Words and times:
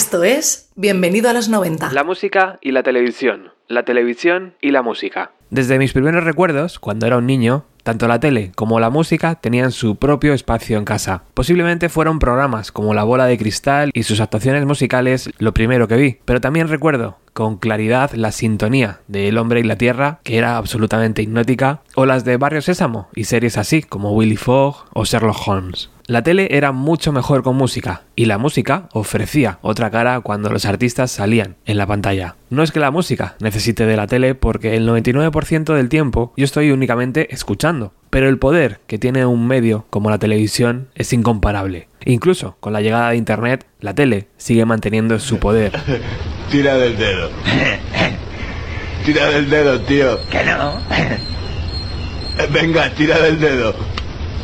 Esto 0.00 0.24
es 0.24 0.70
Bienvenido 0.76 1.28
a 1.28 1.34
los 1.34 1.50
90. 1.50 1.92
La 1.92 2.04
música 2.04 2.58
y 2.62 2.72
la 2.72 2.82
televisión. 2.82 3.50
La 3.68 3.82
televisión 3.82 4.54
y 4.62 4.70
la 4.70 4.80
música. 4.80 5.32
Desde 5.50 5.78
mis 5.78 5.92
primeros 5.92 6.24
recuerdos, 6.24 6.78
cuando 6.78 7.06
era 7.06 7.18
un 7.18 7.26
niño, 7.26 7.66
tanto 7.82 8.08
la 8.08 8.18
tele 8.18 8.50
como 8.54 8.80
la 8.80 8.88
música 8.88 9.34
tenían 9.34 9.72
su 9.72 9.96
propio 9.96 10.32
espacio 10.32 10.78
en 10.78 10.86
casa. 10.86 11.24
Posiblemente 11.34 11.90
fueron 11.90 12.18
programas 12.18 12.72
como 12.72 12.94
La 12.94 13.04
Bola 13.04 13.26
de 13.26 13.36
Cristal 13.36 13.90
y 13.92 14.04
sus 14.04 14.20
actuaciones 14.20 14.64
musicales 14.64 15.28
lo 15.36 15.52
primero 15.52 15.86
que 15.86 15.96
vi, 15.96 16.16
pero 16.24 16.40
también 16.40 16.68
recuerdo 16.68 17.18
con 17.34 17.58
claridad 17.58 18.12
la 18.14 18.32
sintonía 18.32 19.00
de 19.06 19.28
El 19.28 19.36
hombre 19.36 19.60
y 19.60 19.64
la 19.64 19.76
tierra, 19.76 20.20
que 20.24 20.38
era 20.38 20.56
absolutamente 20.56 21.20
hipnótica, 21.20 21.82
o 21.94 22.06
las 22.06 22.24
de 22.24 22.38
Barrio 22.38 22.62
Sésamo 22.62 23.10
y 23.14 23.24
series 23.24 23.58
así 23.58 23.82
como 23.82 24.12
Willy 24.12 24.36
Fogg 24.36 24.86
o 24.94 25.04
Sherlock 25.04 25.46
Holmes. 25.46 25.90
La 26.10 26.24
tele 26.24 26.48
era 26.50 26.72
mucho 26.72 27.12
mejor 27.12 27.44
con 27.44 27.54
música, 27.54 28.02
y 28.16 28.24
la 28.24 28.36
música 28.36 28.88
ofrecía 28.92 29.60
otra 29.62 29.92
cara 29.92 30.20
cuando 30.22 30.50
los 30.50 30.64
artistas 30.64 31.12
salían 31.12 31.54
en 31.66 31.78
la 31.78 31.86
pantalla. 31.86 32.34
No 32.48 32.64
es 32.64 32.72
que 32.72 32.80
la 32.80 32.90
música 32.90 33.36
necesite 33.38 33.86
de 33.86 33.96
la 33.96 34.08
tele 34.08 34.34
porque 34.34 34.74
el 34.74 34.88
99% 34.88 35.72
del 35.72 35.88
tiempo 35.88 36.32
yo 36.36 36.44
estoy 36.44 36.72
únicamente 36.72 37.32
escuchando, 37.32 37.92
pero 38.10 38.28
el 38.28 38.38
poder 38.38 38.80
que 38.88 38.98
tiene 38.98 39.24
un 39.24 39.46
medio 39.46 39.86
como 39.88 40.10
la 40.10 40.18
televisión 40.18 40.88
es 40.96 41.12
incomparable. 41.12 41.86
Incluso 42.04 42.56
con 42.58 42.72
la 42.72 42.80
llegada 42.80 43.10
de 43.10 43.16
Internet, 43.16 43.64
la 43.78 43.94
tele 43.94 44.26
sigue 44.36 44.64
manteniendo 44.64 45.16
su 45.20 45.38
poder. 45.38 45.78
Tira 46.50 46.74
del 46.74 46.98
dedo. 46.98 47.30
Tira 49.06 49.26
del 49.30 49.48
dedo, 49.48 49.80
tío. 49.82 50.18
¿Que 50.28 50.42
no? 50.42 50.74
Venga, 52.52 52.90
tira 52.94 53.16
del 53.20 53.38
dedo. 53.38 53.76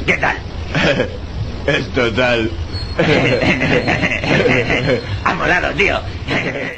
¿Qué 0.07 0.17
tal? 0.19 0.37
Es 1.67 1.89
total. 1.93 2.51
ha 5.25 5.35
molado, 5.35 5.75
tío. 5.77 5.99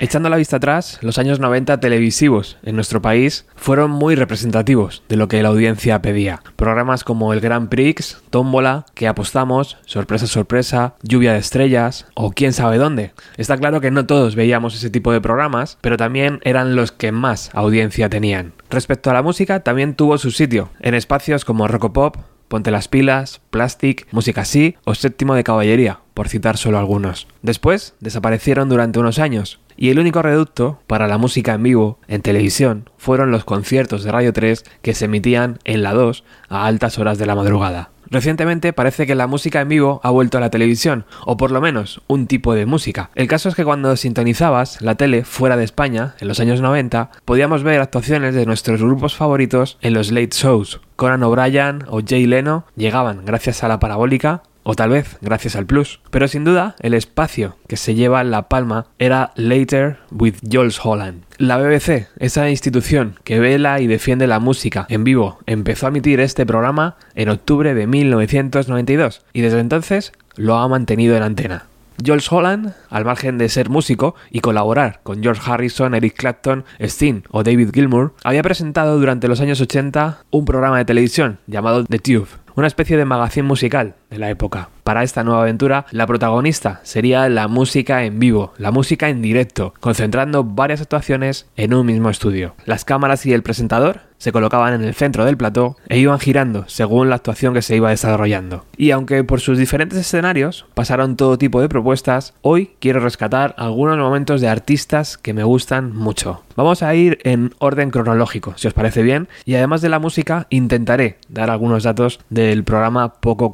Echando 0.00 0.28
la 0.28 0.36
vista 0.36 0.56
atrás, 0.56 0.98
los 1.02 1.18
años 1.18 1.38
90 1.40 1.78
televisivos 1.78 2.56
en 2.62 2.74
nuestro 2.74 3.02
país 3.02 3.46
fueron 3.54 3.90
muy 3.90 4.14
representativos 4.14 5.02
de 5.08 5.16
lo 5.16 5.28
que 5.28 5.42
la 5.42 5.50
audiencia 5.50 6.00
pedía. 6.02 6.40
Programas 6.56 7.04
como 7.04 7.32
el 7.32 7.40
Grand 7.40 7.68
Prix, 7.68 8.18
Tómbola, 8.30 8.86
Que 8.94 9.06
apostamos, 9.08 9.76
Sorpresa 9.84 10.26
Sorpresa, 10.26 10.94
Lluvia 11.02 11.34
de 11.34 11.38
Estrellas 11.38 12.06
o 12.14 12.32
quién 12.32 12.52
sabe 12.52 12.78
dónde. 12.78 13.12
Está 13.36 13.56
claro 13.56 13.80
que 13.80 13.90
no 13.90 14.06
todos 14.06 14.34
veíamos 14.34 14.74
ese 14.74 14.90
tipo 14.90 15.12
de 15.12 15.20
programas, 15.20 15.78
pero 15.80 15.96
también 15.96 16.40
eran 16.42 16.74
los 16.76 16.92
que 16.92 17.12
más 17.12 17.50
audiencia 17.52 18.08
tenían. 18.08 18.52
Respecto 18.70 19.10
a 19.10 19.14
la 19.14 19.22
música, 19.22 19.60
también 19.60 19.94
tuvo 19.94 20.18
su 20.18 20.30
sitio 20.30 20.70
en 20.80 20.94
espacios 20.94 21.44
como 21.44 21.68
Rocopop, 21.68 22.16
Ponte 22.48 22.70
las 22.70 22.88
pilas, 22.88 23.40
Plastic, 23.50 24.06
Música 24.10 24.44
Sí 24.44 24.76
o 24.84 24.94
Séptimo 24.94 25.34
de 25.34 25.44
Caballería, 25.44 26.00
por 26.14 26.28
citar 26.28 26.56
solo 26.56 26.78
algunos. 26.78 27.28
Después 27.42 27.94
desaparecieron 28.00 28.68
durante 28.68 28.98
unos 28.98 29.18
años, 29.18 29.60
y 29.76 29.90
el 29.90 30.00
único 30.00 30.22
reducto 30.22 30.80
para 30.86 31.06
la 31.06 31.18
música 31.18 31.54
en 31.54 31.62
vivo 31.62 31.98
en 32.08 32.22
televisión 32.22 32.90
fueron 32.96 33.30
los 33.30 33.44
conciertos 33.44 34.02
de 34.02 34.10
Radio 34.10 34.32
3 34.32 34.64
que 34.82 34.94
se 34.94 35.04
emitían 35.04 35.58
en 35.64 35.82
la 35.82 35.92
2 35.92 36.24
a 36.48 36.66
altas 36.66 36.98
horas 36.98 37.18
de 37.18 37.26
la 37.26 37.36
madrugada. 37.36 37.90
Recientemente 38.10 38.72
parece 38.72 39.06
que 39.06 39.14
la 39.14 39.26
música 39.26 39.60
en 39.60 39.68
vivo 39.68 40.00
ha 40.02 40.10
vuelto 40.10 40.38
a 40.38 40.40
la 40.40 40.50
televisión, 40.50 41.04
o 41.26 41.36
por 41.36 41.50
lo 41.50 41.60
menos 41.60 42.00
un 42.06 42.26
tipo 42.26 42.54
de 42.54 42.66
música. 42.66 43.10
El 43.14 43.28
caso 43.28 43.48
es 43.48 43.54
que 43.54 43.64
cuando 43.64 43.96
sintonizabas 43.96 44.80
la 44.80 44.94
tele 44.94 45.24
fuera 45.24 45.56
de 45.56 45.64
España, 45.64 46.14
en 46.20 46.28
los 46.28 46.40
años 46.40 46.60
90, 46.60 47.10
podíamos 47.24 47.62
ver 47.62 47.80
actuaciones 47.80 48.34
de 48.34 48.46
nuestros 48.46 48.82
grupos 48.82 49.14
favoritos 49.14 49.78
en 49.80 49.94
los 49.94 50.10
late 50.10 50.30
shows. 50.32 50.80
Conan 50.96 51.22
O'Brien 51.22 51.84
o 51.88 52.00
Jay 52.06 52.26
Leno 52.26 52.64
llegaban 52.76 53.24
gracias 53.24 53.62
a 53.62 53.68
la 53.68 53.78
parabólica 53.78 54.42
o 54.70 54.74
tal 54.74 54.90
vez 54.90 55.16
gracias 55.22 55.56
al 55.56 55.64
Plus. 55.64 56.00
Pero 56.10 56.28
sin 56.28 56.44
duda, 56.44 56.76
el 56.80 56.92
espacio 56.92 57.56
que 57.66 57.78
se 57.78 57.94
lleva 57.94 58.22
la 58.22 58.50
palma 58.50 58.88
era 58.98 59.32
Later 59.34 59.96
with 60.10 60.34
Jules 60.42 60.78
Holland. 60.84 61.22
La 61.38 61.56
BBC, 61.56 62.08
esa 62.18 62.50
institución 62.50 63.14
que 63.24 63.40
vela 63.40 63.80
y 63.80 63.86
defiende 63.86 64.26
la 64.26 64.40
música 64.40 64.84
en 64.90 65.04
vivo, 65.04 65.38
empezó 65.46 65.86
a 65.86 65.88
emitir 65.88 66.20
este 66.20 66.44
programa 66.44 66.96
en 67.14 67.30
octubre 67.30 67.72
de 67.72 67.86
1992 67.86 69.22
y 69.32 69.40
desde 69.40 69.60
entonces 69.60 70.12
lo 70.36 70.58
ha 70.58 70.68
mantenido 70.68 71.16
en 71.16 71.22
antena. 71.22 71.64
Jules 72.04 72.30
Holland, 72.30 72.74
al 72.90 73.04
margen 73.04 73.38
de 73.38 73.48
ser 73.48 73.70
músico 73.70 74.14
y 74.30 74.40
colaborar 74.40 75.00
con 75.02 75.22
George 75.22 75.42
Harrison, 75.44 75.94
Eric 75.94 76.14
Clapton, 76.14 76.64
Sting 76.78 77.22
o 77.30 77.42
David 77.42 77.70
Gilmour, 77.72 78.14
había 78.22 78.42
presentado 78.42 78.98
durante 78.98 79.28
los 79.28 79.40
años 79.40 79.60
80 79.60 80.24
un 80.30 80.44
programa 80.44 80.78
de 80.78 80.84
televisión 80.84 81.38
llamado 81.46 81.84
The 81.84 81.98
Tube, 81.98 82.28
una 82.54 82.66
especie 82.66 82.96
de 82.96 83.04
magazine 83.04 83.46
musical 83.46 83.94
de 84.10 84.18
la 84.18 84.30
época. 84.30 84.70
Para 84.84 85.02
esta 85.02 85.22
nueva 85.22 85.42
aventura, 85.42 85.84
la 85.90 86.06
protagonista 86.06 86.80
sería 86.82 87.28
la 87.28 87.46
música 87.46 88.04
en 88.04 88.18
vivo, 88.18 88.54
la 88.56 88.70
música 88.70 89.08
en 89.10 89.20
directo, 89.20 89.74
concentrando 89.80 90.44
varias 90.44 90.80
actuaciones 90.80 91.46
en 91.56 91.74
un 91.74 91.84
mismo 91.84 92.08
estudio. 92.08 92.54
Las 92.64 92.84
cámaras 92.84 93.26
y 93.26 93.34
el 93.34 93.42
presentador 93.42 94.08
se 94.18 94.32
colocaban 94.32 94.74
en 94.74 94.82
el 94.82 94.94
centro 94.94 95.24
del 95.24 95.36
plató 95.36 95.76
e 95.88 95.98
iban 95.98 96.18
girando 96.18 96.64
según 96.68 97.08
la 97.08 97.16
actuación 97.16 97.54
que 97.54 97.62
se 97.62 97.76
iba 97.76 97.90
desarrollando. 97.90 98.64
Y 98.76 98.90
aunque 98.90 99.22
por 99.24 99.40
sus 99.40 99.58
diferentes 99.58 99.98
escenarios 99.98 100.66
pasaron 100.74 101.16
todo 101.16 101.38
tipo 101.38 101.60
de 101.60 101.68
propuestas, 101.68 102.34
hoy 102.42 102.72
quiero 102.80 103.00
rescatar 103.00 103.54
algunos 103.58 103.96
momentos 103.96 104.40
de 104.40 104.48
artistas 104.48 105.18
que 105.18 105.34
me 105.34 105.44
gustan 105.44 105.94
mucho. 105.94 106.42
Vamos 106.56 106.82
a 106.82 106.94
ir 106.94 107.18
en 107.22 107.54
orden 107.58 107.90
cronológico, 107.90 108.54
si 108.56 108.66
os 108.66 108.74
parece 108.74 109.02
bien, 109.02 109.28
y 109.44 109.54
además 109.54 109.80
de 109.80 109.88
la 109.88 110.00
música 110.00 110.48
intentaré 110.50 111.18
dar 111.28 111.50
algunos 111.50 111.84
datos 111.84 112.18
del 112.30 112.64
programa 112.64 113.14
poco 113.20 113.50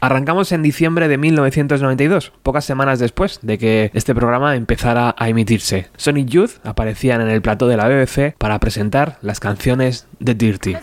Arrancamos 0.00 0.52
en 0.52 0.62
diciembre 0.62 1.08
de 1.08 1.18
1992, 1.18 2.32
pocas 2.44 2.64
semanas 2.64 3.00
después 3.00 3.40
de 3.42 3.58
que 3.58 3.90
este 3.94 4.14
programa 4.14 4.54
empezara 4.54 5.14
a 5.18 5.28
emitirse. 5.28 5.88
Sonic 5.96 6.28
Youth 6.28 6.60
aparecían 6.64 7.20
en 7.20 7.28
el 7.28 7.42
plató 7.42 7.66
de 7.66 7.76
la 7.76 7.88
BBC 7.88 8.36
para 8.38 8.60
presentar 8.60 9.18
las 9.22 9.40
canciones 9.40 10.06
de 10.20 10.34
Dirty. 10.34 10.76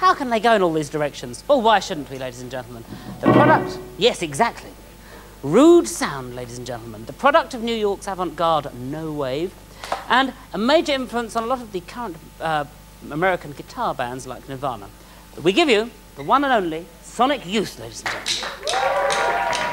How 0.00 0.14
can 0.14 0.30
they 0.30 0.38
go 0.38 0.54
in 0.54 0.62
all 0.62 0.72
these 0.72 0.88
directions? 0.88 1.42
Well, 1.48 1.60
why 1.60 1.80
shouldn't 1.80 2.08
we, 2.08 2.18
ladies 2.18 2.40
and 2.40 2.52
gentlemen? 2.52 2.84
The 3.20 3.32
product, 3.32 3.80
yes, 3.98 4.22
exactly. 4.22 4.70
Rude 5.42 5.88
sound, 5.88 6.36
ladies 6.36 6.56
and 6.56 6.64
gentlemen. 6.64 7.04
The 7.06 7.12
product 7.12 7.52
of 7.52 7.62
New 7.62 7.74
York's 7.74 8.06
avant-garde 8.06 8.72
no 8.74 9.10
wave, 9.10 9.50
and 10.08 10.32
a 10.52 10.58
major 10.58 10.92
influence 10.92 11.34
on 11.34 11.42
a 11.42 11.46
lot 11.46 11.60
of 11.60 11.72
the 11.72 11.80
current 11.80 12.16
uh, 12.40 12.66
American 13.10 13.52
guitar 13.52 13.92
bands 13.92 14.24
like 14.24 14.48
Nirvana. 14.48 14.86
We 15.42 15.52
give 15.52 15.68
you 15.68 15.90
the 16.18 16.24
one 16.24 16.42
and 16.42 16.52
only 16.52 16.84
Sonic 17.00 17.46
Youth, 17.46 17.78
ladies 17.78 18.02
and 18.02 18.10
gentlemen. 18.10 19.67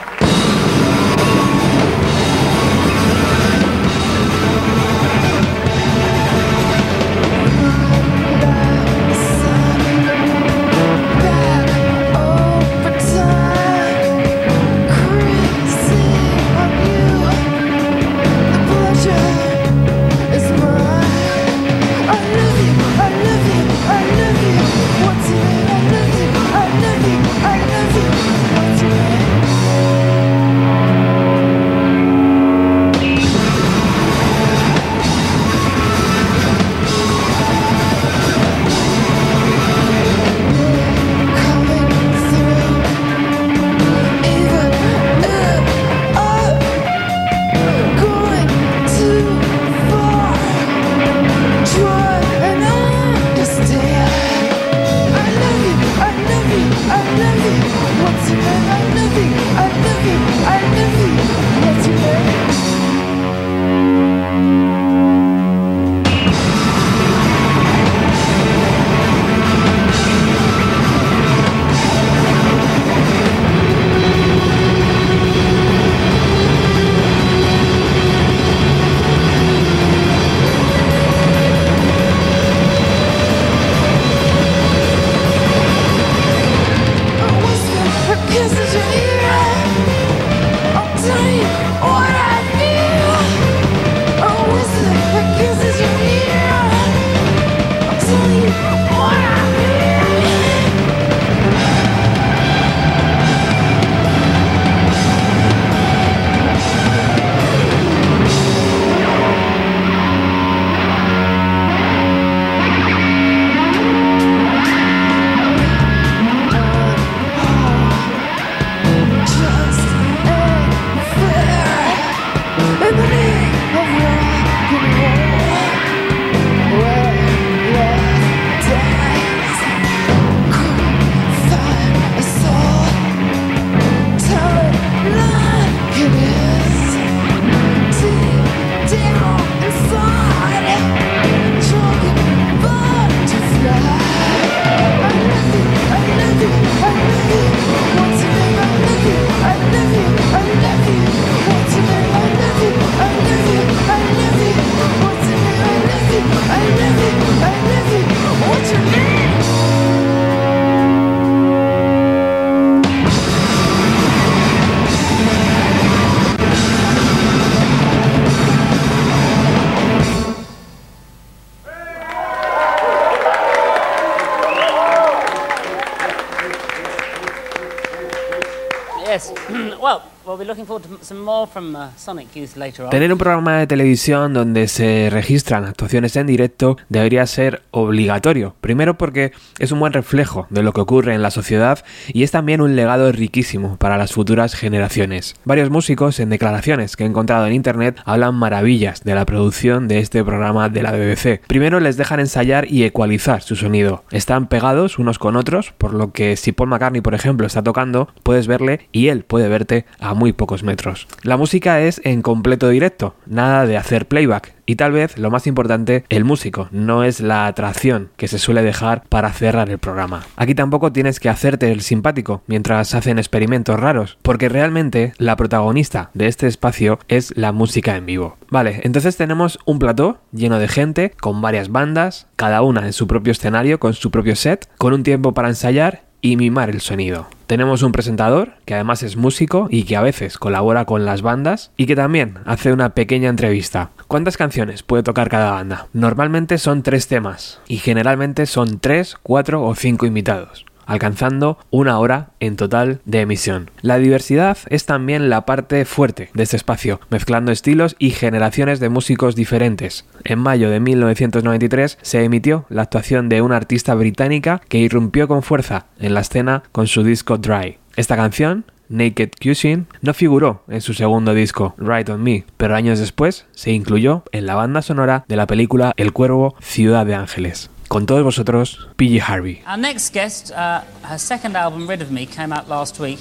Tener 182.90 183.12
un 183.12 183.18
programa 183.18 183.58
de 183.58 183.68
televisión 183.68 184.34
donde 184.34 184.68
se 184.68 185.10
registran 185.10 185.66
actuaciones 185.66 186.16
en 186.16 186.28
directo 186.28 186.78
debería 186.90 187.26
ser 187.26 187.64
obligatorio. 187.72 188.56
Primero 188.62 188.98
porque 188.98 189.32
es 189.60 189.72
un 189.72 189.80
buen 189.80 189.94
reflejo 189.94 190.48
de 190.50 190.64
lo 190.64 190.72
que 190.74 190.82
ocurre 190.82 191.14
en 191.14 191.22
la 191.22 191.32
sociedad 191.32 191.84
y 192.08 192.24
es 192.24 192.32
también 192.32 192.62
un 192.62 192.76
legado 192.76 193.12
riquísimo 193.12 193.78
para 193.78 193.98
las 193.98 194.14
futuras 194.14 194.56
generaciones. 194.56 195.36
Varios 195.46 195.70
músicos 195.70 196.20
en 196.20 196.30
declaraciones 196.30 196.96
que 196.96 197.04
he 197.04 197.08
encontrado 197.08 197.48
en 197.48 197.54
internet 197.54 198.00
hablan 198.06 198.36
maravillas 198.36 199.04
de 199.04 199.16
la 199.16 199.26
producción 199.26 199.88
de 199.88 200.00
este 200.00 200.24
programa 200.24 200.70
de 200.70 200.84
la 200.84 200.92
BBC. 200.92 201.42
Primero 201.48 201.80
les 201.80 201.98
dejan 201.98 202.20
ensayar 202.20 202.72
y 202.72 202.84
ecualizar 202.84 203.42
su 203.42 203.56
sonido. 203.56 204.04
Están 204.12 204.48
pegados 204.48 205.00
unos 205.00 205.20
con 205.20 205.36
otros, 205.36 205.74
por 205.78 205.94
lo 205.94 206.12
que 206.12 206.36
si 206.36 206.52
Paul 206.52 206.70
McCartney, 206.70 207.02
por 207.02 207.16
ejemplo, 207.16 207.48
está 207.48 207.64
tocando, 207.64 208.10
puedes 208.24 208.48
verle 208.48 208.88
y 208.92 209.08
él 209.08 209.24
puede 209.24 209.48
verte 209.48 209.86
a 210.00 210.14
muy 210.14 210.34
pocos 210.36 210.64
metros. 210.64 211.08
La 211.24 211.38
música 211.38 211.82
es 211.82 212.02
en 212.04 212.22
completo 212.22 212.70
directo, 212.70 213.16
nada 213.26 213.66
de 213.66 213.78
hacer 213.78 214.08
playback. 214.08 214.54
Y 214.68 214.78
tal 214.78 214.92
vez 214.94 215.18
lo 215.18 215.30
más 215.30 215.46
importante, 215.46 216.06
el 216.10 216.26
músico, 216.26 216.70
no 216.72 217.04
es 217.04 217.20
la 217.20 217.46
atracción 217.46 218.10
que 218.18 218.28
se 218.28 218.40
suele 218.40 218.64
dejar 218.64 219.04
para 219.10 219.32
cerrar 219.32 219.70
el 219.70 219.78
programa. 219.78 220.26
Aquí 220.38 220.56
tampoco 220.56 220.92
tienes 220.92 221.20
que 221.20 221.30
hacerte 221.30 221.72
el 221.72 221.82
simpático 221.82 222.42
mientras 222.48 222.96
hacen 222.96 223.20
experimentos 223.20 223.80
raros, 223.80 224.18
porque 224.24 224.50
realmente 224.50 225.14
la 225.18 225.36
protagonista 225.36 226.10
de 226.16 226.28
este 226.28 226.48
espacio 226.48 226.98
es 227.08 227.36
la 227.38 227.52
música 227.52 227.96
en 227.96 228.08
vivo. 228.08 228.38
Vale, 228.50 228.82
entonces 228.84 229.18
tenemos 229.18 229.60
un 229.66 229.80
plató 229.80 230.20
lleno 230.32 230.58
de 230.58 230.68
gente, 230.68 231.12
con 231.12 231.42
varias 231.42 231.70
bandas, 231.70 232.28
cada 232.36 232.62
una 232.62 232.86
en 232.86 232.94
su 232.94 233.06
propio 233.06 233.32
escenario, 233.32 233.80
con 233.80 233.94
su 233.94 234.10
propio 234.12 234.36
set, 234.36 234.68
con 234.78 234.94
un 234.94 235.04
tiempo 235.04 235.34
para 235.34 235.50
ensayar 235.50 236.05
y 236.25 236.38
mimar 236.38 236.72
el 236.72 236.81
sonido. 236.81 237.27
Tenemos 237.45 237.83
un 237.83 237.92
presentador 237.92 238.54
que 238.66 238.74
además 238.74 239.04
es 239.04 239.16
músico 239.16 239.68
y 239.69 239.83
que 239.83 239.95
a 239.95 240.01
veces 240.01 240.39
colabora 240.39 240.86
con 240.86 241.06
las 241.06 241.22
bandas 241.22 241.72
y 241.77 241.86
que 241.86 241.95
también 241.95 242.39
hace 242.45 242.74
una 242.74 242.95
pequeña 242.95 243.30
entrevista. 243.30 243.92
¿Cuántas 244.07 244.36
canciones 244.36 244.81
puede 244.81 245.04
tocar 245.04 245.30
cada 245.30 245.51
banda? 245.51 245.88
Normalmente 245.94 246.57
son 246.57 246.81
tres 246.81 247.07
temas 247.07 247.60
y 247.67 247.77
generalmente 247.77 248.48
son 248.48 248.79
tres, 248.79 249.17
cuatro 249.22 249.63
o 249.63 249.75
cinco 249.75 250.08
invitados 250.08 250.65
alcanzando 250.86 251.58
una 251.70 252.00
hora 252.00 252.30
en 252.39 252.56
total 252.56 253.01
de 253.06 253.22
emisión. 253.22 253.72
La 253.82 253.98
diversidad 253.98 254.58
es 254.70 254.86
también 254.86 255.30
la 255.30 255.46
parte 255.46 255.86
fuerte 255.86 256.30
de 256.34 256.44
este 256.44 256.58
espacio, 256.58 257.00
mezclando 257.10 257.51
estilos 257.51 257.96
y 258.00 258.12
generaciones 258.12 258.80
de 258.80 258.89
músicos 258.89 259.36
diferentes. 259.36 260.06
En 260.24 260.39
mayo 260.39 260.70
de 260.70 260.80
1993 260.80 261.98
se 262.01 262.24
emitió 262.24 262.65
la 262.70 262.84
actuación 262.84 263.30
de 263.30 263.42
una 263.42 263.58
artista 263.58 263.96
británica 263.96 264.62
que 264.68 264.80
irrumpió 264.80 265.27
con 265.27 265.44
fuerza 265.44 265.88
en 266.00 266.13
la 266.13 266.22
escena 266.22 266.63
con 266.72 266.88
su 266.88 267.04
disco 267.04 267.38
Dry. 267.38 267.77
Esta 267.96 268.15
canción 268.15 268.65
Naked 268.89 269.32
Cuisine 269.42 269.86
no 270.01 270.13
figuró 270.13 270.63
en 270.68 270.82
su 270.82 270.94
segundo 270.94 271.34
disco, 271.34 271.74
Right 271.77 272.10
on 272.10 272.24
Me, 272.24 272.46
pero 272.58 272.75
años 272.75 273.00
después 273.00 273.46
se 273.54 273.72
incluyó 273.72 274.24
en 274.32 274.46
la 274.46 274.56
banda 274.56 274.82
sonora 274.82 275.25
de 275.27 275.36
la 275.36 275.48
película 275.48 275.94
El 275.98 276.13
Cuervo 276.13 276.56
Ciudad 276.60 277.06
de 277.06 277.15
Ángeles. 277.15 277.70
Con 277.88 278.06
todos 278.06 278.24
vosotros, 278.24 278.80
PG 278.98 279.20
Harvey. 279.20 279.62
Our 279.65 279.77
next 279.77 280.12
guest, 280.12 280.51
uh, 280.51 280.82
her 281.04 281.18
second 281.18 281.56
album, 281.56 281.88
Rid 281.88 282.01
of 282.01 282.12
Me, 282.12 282.25
came 282.25 282.51
out 282.51 282.68
last 282.68 283.00
week, 283.00 283.20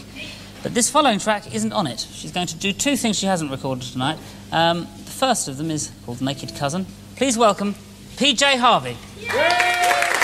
but 0.63 0.75
this 0.75 0.89
following 0.91 1.19
track 1.19 1.55
isn't 1.55 1.73
on 1.73 1.87
it. 1.87 2.01
She's 2.01 2.33
going 2.33 2.47
to 2.47 2.57
do 2.57 2.73
two 2.73 2.97
things 2.97 3.19
she 3.19 3.27
hasn't 3.27 3.51
recorded 3.51 3.85
tonight. 3.85 4.19
Um, 4.53 4.89
the 5.05 5.11
first 5.11 5.49
of 5.49 5.59
them 5.59 5.71
is 5.71 5.93
called 6.07 6.23
Naked 6.23 6.57
Cousin. 6.57 6.87
Please 7.17 7.37
welcome 7.37 7.75
PJ 8.17 8.59
Harvey. 8.59 8.97
Monday 9.21 10.24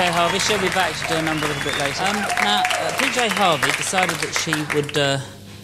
PJ 0.00 0.10
Harvey. 0.12 0.38
She'll 0.38 0.60
be 0.60 0.68
back 0.70 0.94
to 0.96 1.08
do 1.08 1.14
a 1.16 1.22
number 1.22 1.44
a 1.44 1.48
little 1.48 1.62
bit 1.62 1.78
later. 1.78 2.04
Um, 2.04 2.16
now, 2.40 2.62
uh, 2.64 2.90
PJ 2.96 3.28
Harvey 3.36 3.70
decided 3.76 4.16
that 4.16 4.32
she 4.32 4.52
would. 4.74 4.96
Uh, 4.96 5.18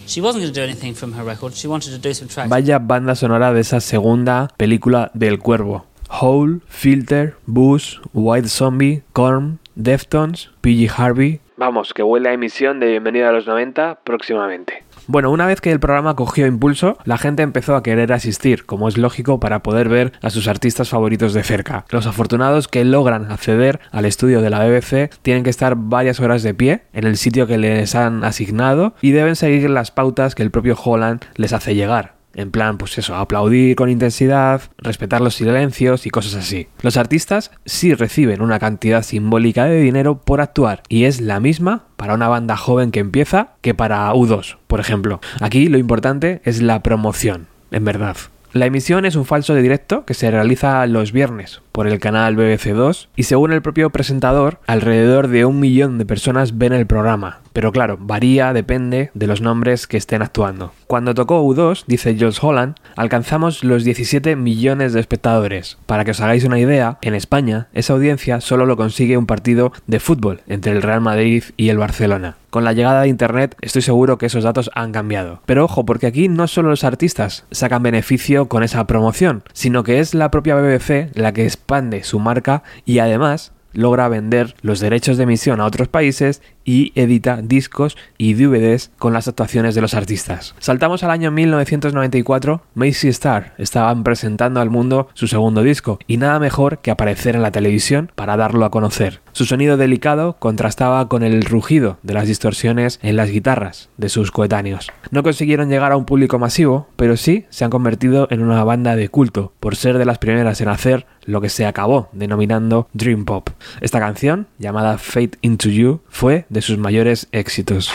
she 0.06 0.20
wasn't 0.20 0.42
going 0.42 0.52
to 0.52 0.60
do 0.60 0.62
anything 0.62 0.94
from 0.94 1.12
her 1.14 1.24
record. 1.24 1.54
She 1.54 1.66
wanted 1.66 1.92
to 1.92 1.98
do 1.98 2.12
some 2.12 2.28
tracks. 2.28 2.50
Vaya 2.50 2.78
banda 2.78 3.14
sonora 3.14 3.54
de 3.54 3.60
esa 3.60 3.80
segunda 3.80 4.48
película 4.58 5.10
del 5.14 5.38
cuervo. 5.38 5.86
Hole, 6.20 6.60
Filter, 6.68 7.34
Boost, 7.46 7.98
White 8.12 8.48
Zombie, 8.48 9.02
Korn, 9.14 9.58
Deftones, 9.74 10.48
PG 10.60 10.90
Harvey. 10.98 11.40
Vamos, 11.56 11.94
que 11.94 12.02
huele 12.02 12.28
a 12.28 12.32
emisión 12.34 12.78
de 12.78 12.88
Bienvenido 12.88 13.28
a 13.30 13.32
los 13.32 13.46
90 13.46 14.00
próximamente. 14.04 14.84
Bueno, 15.08 15.30
una 15.30 15.46
vez 15.46 15.60
que 15.60 15.70
el 15.70 15.78
programa 15.78 16.16
cogió 16.16 16.48
impulso, 16.48 16.98
la 17.04 17.16
gente 17.16 17.44
empezó 17.44 17.76
a 17.76 17.82
querer 17.84 18.12
asistir, 18.12 18.66
como 18.66 18.88
es 18.88 18.98
lógico, 18.98 19.38
para 19.38 19.62
poder 19.62 19.88
ver 19.88 20.12
a 20.20 20.30
sus 20.30 20.48
artistas 20.48 20.88
favoritos 20.88 21.32
de 21.32 21.44
cerca. 21.44 21.84
Los 21.90 22.08
afortunados 22.08 22.66
que 22.66 22.84
logran 22.84 23.30
acceder 23.30 23.78
al 23.92 24.04
estudio 24.04 24.42
de 24.42 24.50
la 24.50 24.66
BBC 24.66 25.10
tienen 25.22 25.44
que 25.44 25.50
estar 25.50 25.76
varias 25.76 26.18
horas 26.18 26.42
de 26.42 26.54
pie 26.54 26.82
en 26.92 27.04
el 27.04 27.16
sitio 27.16 27.46
que 27.46 27.56
les 27.56 27.94
han 27.94 28.24
asignado 28.24 28.94
y 29.00 29.12
deben 29.12 29.36
seguir 29.36 29.70
las 29.70 29.92
pautas 29.92 30.34
que 30.34 30.42
el 30.42 30.50
propio 30.50 30.76
Holland 30.82 31.24
les 31.36 31.52
hace 31.52 31.76
llegar. 31.76 32.15
En 32.36 32.50
plan, 32.50 32.76
pues 32.76 32.98
eso, 32.98 33.16
aplaudir 33.16 33.74
con 33.76 33.88
intensidad, 33.88 34.60
respetar 34.76 35.22
los 35.22 35.34
silencios 35.34 36.06
y 36.06 36.10
cosas 36.10 36.34
así. 36.34 36.68
Los 36.82 36.98
artistas 36.98 37.50
sí 37.64 37.94
reciben 37.94 38.42
una 38.42 38.58
cantidad 38.58 39.02
simbólica 39.02 39.64
de 39.64 39.80
dinero 39.80 40.20
por 40.20 40.42
actuar 40.42 40.82
y 40.90 41.04
es 41.04 41.22
la 41.22 41.40
misma 41.40 41.84
para 41.96 42.12
una 42.12 42.28
banda 42.28 42.58
joven 42.58 42.90
que 42.90 43.00
empieza 43.00 43.54
que 43.62 43.72
para 43.72 44.12
U2, 44.12 44.58
por 44.66 44.80
ejemplo. 44.80 45.20
Aquí 45.40 45.68
lo 45.68 45.78
importante 45.78 46.42
es 46.44 46.60
la 46.60 46.82
promoción, 46.82 47.46
en 47.70 47.86
verdad. 47.86 48.16
La 48.52 48.64
emisión 48.64 49.04
es 49.04 49.16
un 49.16 49.26
falso 49.26 49.54
de 49.54 49.60
directo 49.60 50.06
que 50.06 50.14
se 50.14 50.30
realiza 50.30 50.86
los 50.86 51.12
viernes 51.12 51.60
por 51.72 51.86
el 51.86 51.98
canal 51.98 52.36
BBC 52.36 52.68
2 52.74 53.10
y 53.14 53.24
según 53.24 53.52
el 53.52 53.60
propio 53.60 53.90
presentador, 53.90 54.60
alrededor 54.66 55.28
de 55.28 55.44
un 55.44 55.60
millón 55.60 55.98
de 55.98 56.06
personas 56.06 56.56
ven 56.56 56.72
el 56.72 56.86
programa. 56.86 57.40
Pero 57.56 57.72
claro, 57.72 57.96
varía, 57.98 58.52
depende 58.52 59.10
de 59.14 59.26
los 59.26 59.40
nombres 59.40 59.86
que 59.86 59.96
estén 59.96 60.20
actuando. 60.20 60.74
Cuando 60.86 61.14
tocó 61.14 61.42
U2, 61.42 61.84
dice 61.86 62.14
Jules 62.14 62.44
Holland, 62.44 62.74
alcanzamos 62.96 63.64
los 63.64 63.82
17 63.82 64.36
millones 64.36 64.92
de 64.92 65.00
espectadores. 65.00 65.78
Para 65.86 66.04
que 66.04 66.10
os 66.10 66.20
hagáis 66.20 66.44
una 66.44 66.58
idea, 66.58 66.98
en 67.00 67.14
España 67.14 67.68
esa 67.72 67.94
audiencia 67.94 68.42
solo 68.42 68.66
lo 68.66 68.76
consigue 68.76 69.16
un 69.16 69.24
partido 69.24 69.72
de 69.86 70.00
fútbol 70.00 70.42
entre 70.48 70.72
el 70.72 70.82
Real 70.82 71.00
Madrid 71.00 71.44
y 71.56 71.70
el 71.70 71.78
Barcelona. 71.78 72.36
Con 72.50 72.62
la 72.64 72.74
llegada 72.74 73.00
de 73.00 73.08
Internet 73.08 73.56
estoy 73.62 73.80
seguro 73.80 74.18
que 74.18 74.26
esos 74.26 74.44
datos 74.44 74.70
han 74.74 74.92
cambiado. 74.92 75.40
Pero 75.46 75.64
ojo, 75.64 75.86
porque 75.86 76.06
aquí 76.06 76.28
no 76.28 76.48
solo 76.48 76.68
los 76.68 76.84
artistas 76.84 77.46
sacan 77.52 77.82
beneficio 77.82 78.48
con 78.48 78.64
esa 78.64 78.86
promoción, 78.86 79.44
sino 79.54 79.82
que 79.82 80.00
es 80.00 80.12
la 80.12 80.30
propia 80.30 80.56
BBC 80.56 81.10
la 81.14 81.32
que 81.32 81.44
expande 81.44 82.04
su 82.04 82.18
marca 82.18 82.64
y 82.84 82.98
además 82.98 83.52
logra 83.76 84.08
vender 84.08 84.54
los 84.62 84.80
derechos 84.80 85.16
de 85.16 85.24
emisión 85.24 85.60
a 85.60 85.66
otros 85.66 85.88
países 85.88 86.42
y 86.66 86.92
edita 86.94 87.40
discos 87.42 87.96
y 88.18 88.34
DVDs 88.34 88.90
con 88.98 89.14
las 89.14 89.28
actuaciones 89.28 89.74
de 89.74 89.80
los 89.80 89.94
artistas. 89.94 90.54
Saltamos 90.58 91.02
al 91.02 91.12
año 91.12 91.30
1994, 91.30 92.62
Macy 92.74 93.08
Star 93.08 93.54
estaban 93.56 94.04
presentando 94.04 94.60
al 94.60 94.68
mundo 94.68 95.08
su 95.14 95.28
segundo 95.28 95.62
disco 95.62 95.98
y 96.06 96.18
nada 96.18 96.38
mejor 96.38 96.78
que 96.78 96.90
aparecer 96.90 97.36
en 97.36 97.42
la 97.42 97.52
televisión 97.52 98.10
para 98.14 98.36
darlo 98.36 98.66
a 98.66 98.70
conocer. 98.70 99.20
Su 99.32 99.44
sonido 99.44 99.76
delicado 99.76 100.36
contrastaba 100.38 101.08
con 101.08 101.22
el 101.22 101.42
rugido 101.42 101.98
de 102.02 102.14
las 102.14 102.26
distorsiones 102.26 102.98
en 103.02 103.16
las 103.16 103.30
guitarras 103.30 103.88
de 103.96 104.08
sus 104.08 104.30
coetáneos. 104.30 104.90
No 105.10 105.22
consiguieron 105.22 105.68
llegar 105.68 105.92
a 105.92 105.96
un 105.96 106.04
público 106.04 106.38
masivo, 106.38 106.88
pero 106.96 107.16
sí 107.16 107.46
se 107.50 107.64
han 107.64 107.70
convertido 107.70 108.26
en 108.30 108.42
una 108.42 108.64
banda 108.64 108.96
de 108.96 109.08
culto 109.08 109.52
por 109.60 109.76
ser 109.76 109.98
de 109.98 110.04
las 110.04 110.18
primeras 110.18 110.60
en 110.60 110.68
hacer 110.68 111.06
lo 111.24 111.40
que 111.40 111.48
se 111.48 111.66
acabó 111.66 112.08
denominando 112.12 112.88
Dream 112.92 113.24
Pop. 113.24 113.50
Esta 113.80 114.00
canción, 114.00 114.46
llamada 114.58 114.98
Fate 114.98 115.38
into 115.42 115.68
You, 115.68 116.00
fue 116.08 116.46
de 116.56 116.62
sus 116.62 116.78
mayores 116.78 117.28
éxitos. 117.32 117.92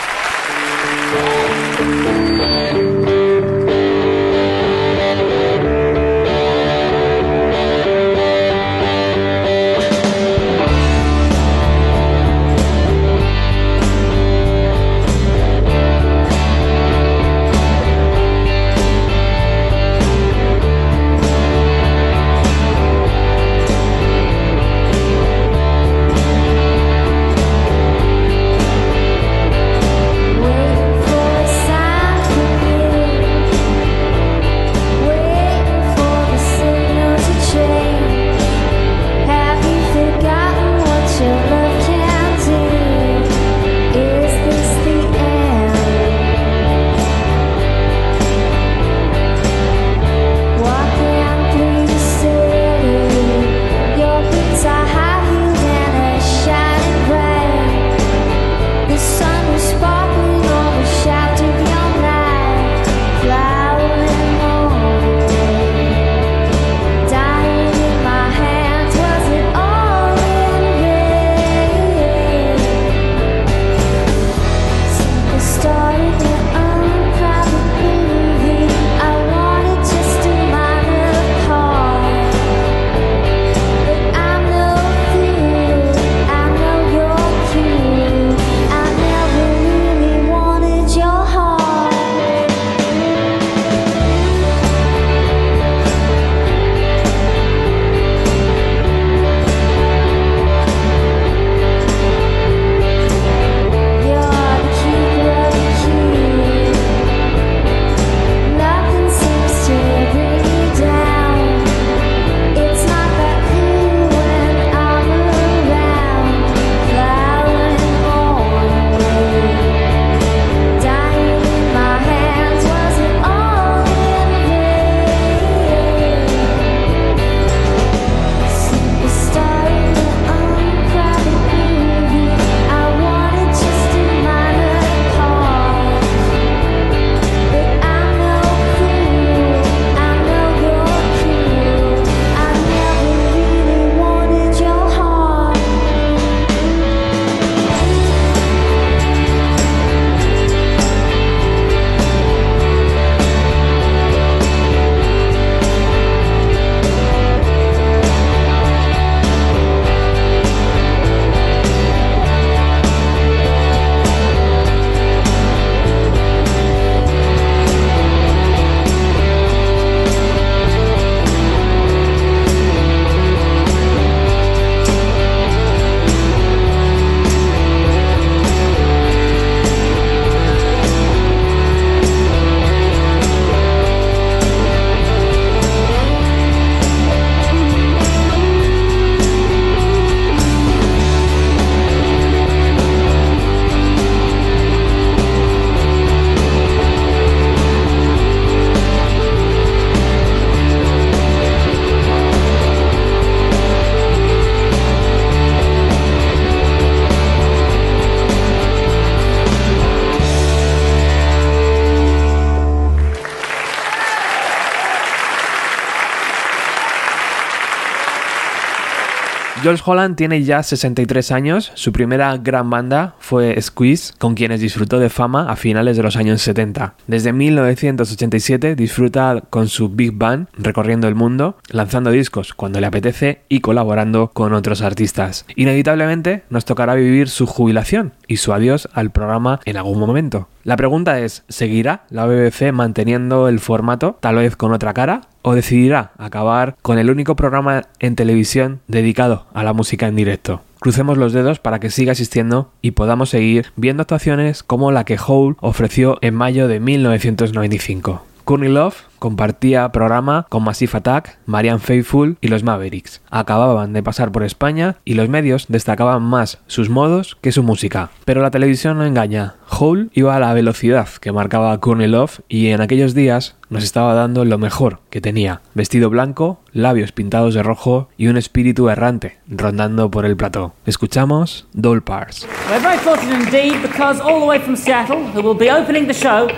Jules 219.62 219.82
Holland 219.86 220.16
tiene 220.16 220.42
ya 220.42 220.60
63 220.64 221.30
años, 221.30 221.70
su 221.74 221.92
primera 221.92 222.36
gran 222.36 222.68
banda 222.68 223.14
fue 223.20 223.56
Squeeze, 223.62 224.12
con 224.18 224.34
quienes 224.34 224.60
disfrutó 224.60 224.98
de 224.98 225.08
fama 225.08 225.48
a 225.48 225.54
finales 225.54 225.96
de 225.96 226.02
los 226.02 226.16
años 226.16 226.42
70. 226.42 226.94
Desde 227.06 227.32
1987 227.32 228.74
disfruta 228.74 229.40
con 229.50 229.68
su 229.68 229.88
Big 229.88 230.14
Band 230.14 230.48
recorriendo 230.54 231.06
el 231.06 231.14
mundo, 231.14 231.58
lanzando 231.68 232.10
discos 232.10 232.54
cuando 232.54 232.80
le 232.80 232.88
apetece 232.88 233.42
y 233.48 233.60
colaborando 233.60 234.32
con 234.34 234.52
otros 234.52 234.82
artistas. 234.82 235.46
Inevitablemente 235.54 236.42
nos 236.50 236.64
tocará 236.64 236.94
vivir 236.94 237.28
su 237.28 237.46
jubilación 237.46 238.14
y 238.26 238.38
su 238.38 238.52
adiós 238.52 238.88
al 238.92 239.12
programa 239.12 239.60
en 239.64 239.76
algún 239.76 240.00
momento. 240.00 240.48
La 240.64 240.76
pregunta 240.76 241.20
es, 241.20 241.44
¿seguirá 241.48 242.04
la 242.08 242.26
BBC 242.26 242.72
manteniendo 242.72 243.48
el 243.48 243.60
formato, 243.60 244.16
tal 244.20 244.36
vez 244.36 244.56
con 244.56 244.72
otra 244.72 244.92
cara? 244.92 245.20
¿O 245.42 245.54
decidirá 245.54 246.12
acabar 246.18 246.76
con 246.82 246.98
el 246.98 247.10
único 247.10 247.34
programa 247.34 247.82
en 247.98 248.14
televisión 248.14 248.80
dedicado 248.86 249.46
a 249.52 249.64
la 249.64 249.72
música 249.72 250.06
en 250.06 250.14
directo? 250.14 250.62
Crucemos 250.78 251.18
los 251.18 251.32
dedos 251.32 251.58
para 251.58 251.80
que 251.80 251.90
siga 251.90 252.12
existiendo 252.12 252.70
y 252.80 252.92
podamos 252.92 253.30
seguir 253.30 253.72
viendo 253.76 254.02
actuaciones 254.02 254.62
como 254.62 254.92
la 254.92 255.04
que 255.04 255.18
Hole 255.24 255.56
ofreció 255.60 256.18
en 256.22 256.34
mayo 256.34 256.68
de 256.68 256.78
1995. 256.78 258.31
Courtney 258.44 258.70
Love 258.70 259.04
compartía 259.18 259.88
programa 259.92 260.46
con 260.48 260.64
Massive 260.64 260.98
Attack, 260.98 261.38
Marianne 261.46 261.78
Faithfull 261.78 262.38
y 262.40 262.48
los 262.48 262.64
Mavericks. 262.64 263.20
Acababan 263.30 263.92
de 263.92 264.02
pasar 264.02 264.32
por 264.32 264.42
España 264.42 264.96
y 265.04 265.14
los 265.14 265.28
medios 265.28 265.66
destacaban 265.68 266.22
más 266.22 266.58
sus 266.66 266.90
modos 266.90 267.36
que 267.40 267.52
su 267.52 267.62
música. 267.62 268.10
Pero 268.24 268.42
la 268.42 268.50
televisión 268.50 268.98
no 268.98 269.04
engaña. 269.04 269.54
Hole 269.70 270.08
iba 270.12 270.34
a 270.34 270.40
la 270.40 270.52
velocidad 270.54 271.08
que 271.20 271.30
marcaba 271.30 271.78
Courtney 271.78 272.08
Love 272.08 272.40
y 272.48 272.68
en 272.68 272.80
aquellos 272.80 273.14
días 273.14 273.54
nos 273.70 273.84
estaba 273.84 274.14
dando 274.14 274.44
lo 274.44 274.58
mejor 274.58 274.98
que 275.08 275.20
tenía. 275.20 275.60
Vestido 275.74 276.10
blanco, 276.10 276.60
labios 276.72 277.12
pintados 277.12 277.54
de 277.54 277.62
rojo 277.62 278.08
y 278.16 278.26
un 278.26 278.36
espíritu 278.36 278.88
errante 278.88 279.38
rondando 279.46 280.10
por 280.10 280.26
el 280.26 280.36
plató. 280.36 280.74
Escuchamos 280.84 281.68
Doll 281.72 282.02
Parts. 282.02 282.46
We're 282.68 282.82
very 282.82 282.98
fortunate 282.98 283.44
indeed 283.44 283.80
because 283.82 284.20
all 284.20 284.40
the 284.40 284.46
way 284.46 284.58
from 284.58 284.76
Seattle, 284.76 285.24
who 285.32 285.42
will 285.42 285.58
be 285.58 285.70
opening 285.70 286.06
the 286.06 286.14
show, 286.14 286.48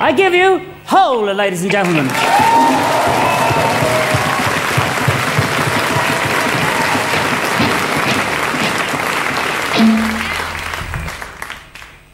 I 0.00 0.12
give 0.14 0.36
you 0.36 0.69
Hole, 0.86 1.32
ladies 1.32 1.62
and 1.62 1.70
gentlemen. 1.70 2.08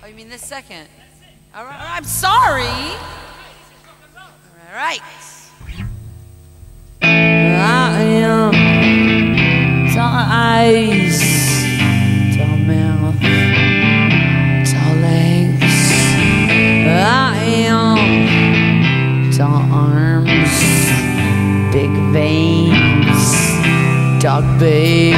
Oh, 0.02 0.06
you 0.08 0.14
mean 0.14 0.28
this 0.28 0.42
second? 0.42 0.88
All 1.54 1.64
right, 1.64 1.78
I'm 1.80 2.04
sorry. 2.04 2.66
All 4.66 4.74
right. 4.74 5.00
I 7.02 8.02
am 8.02 8.52
tall 9.94 11.35
tall 19.36 19.70
arms, 19.70 20.50
big 21.70 21.90
veins, 22.10 23.34
dog 24.22 24.44
big. 24.58 25.14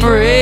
Break. 0.00 0.39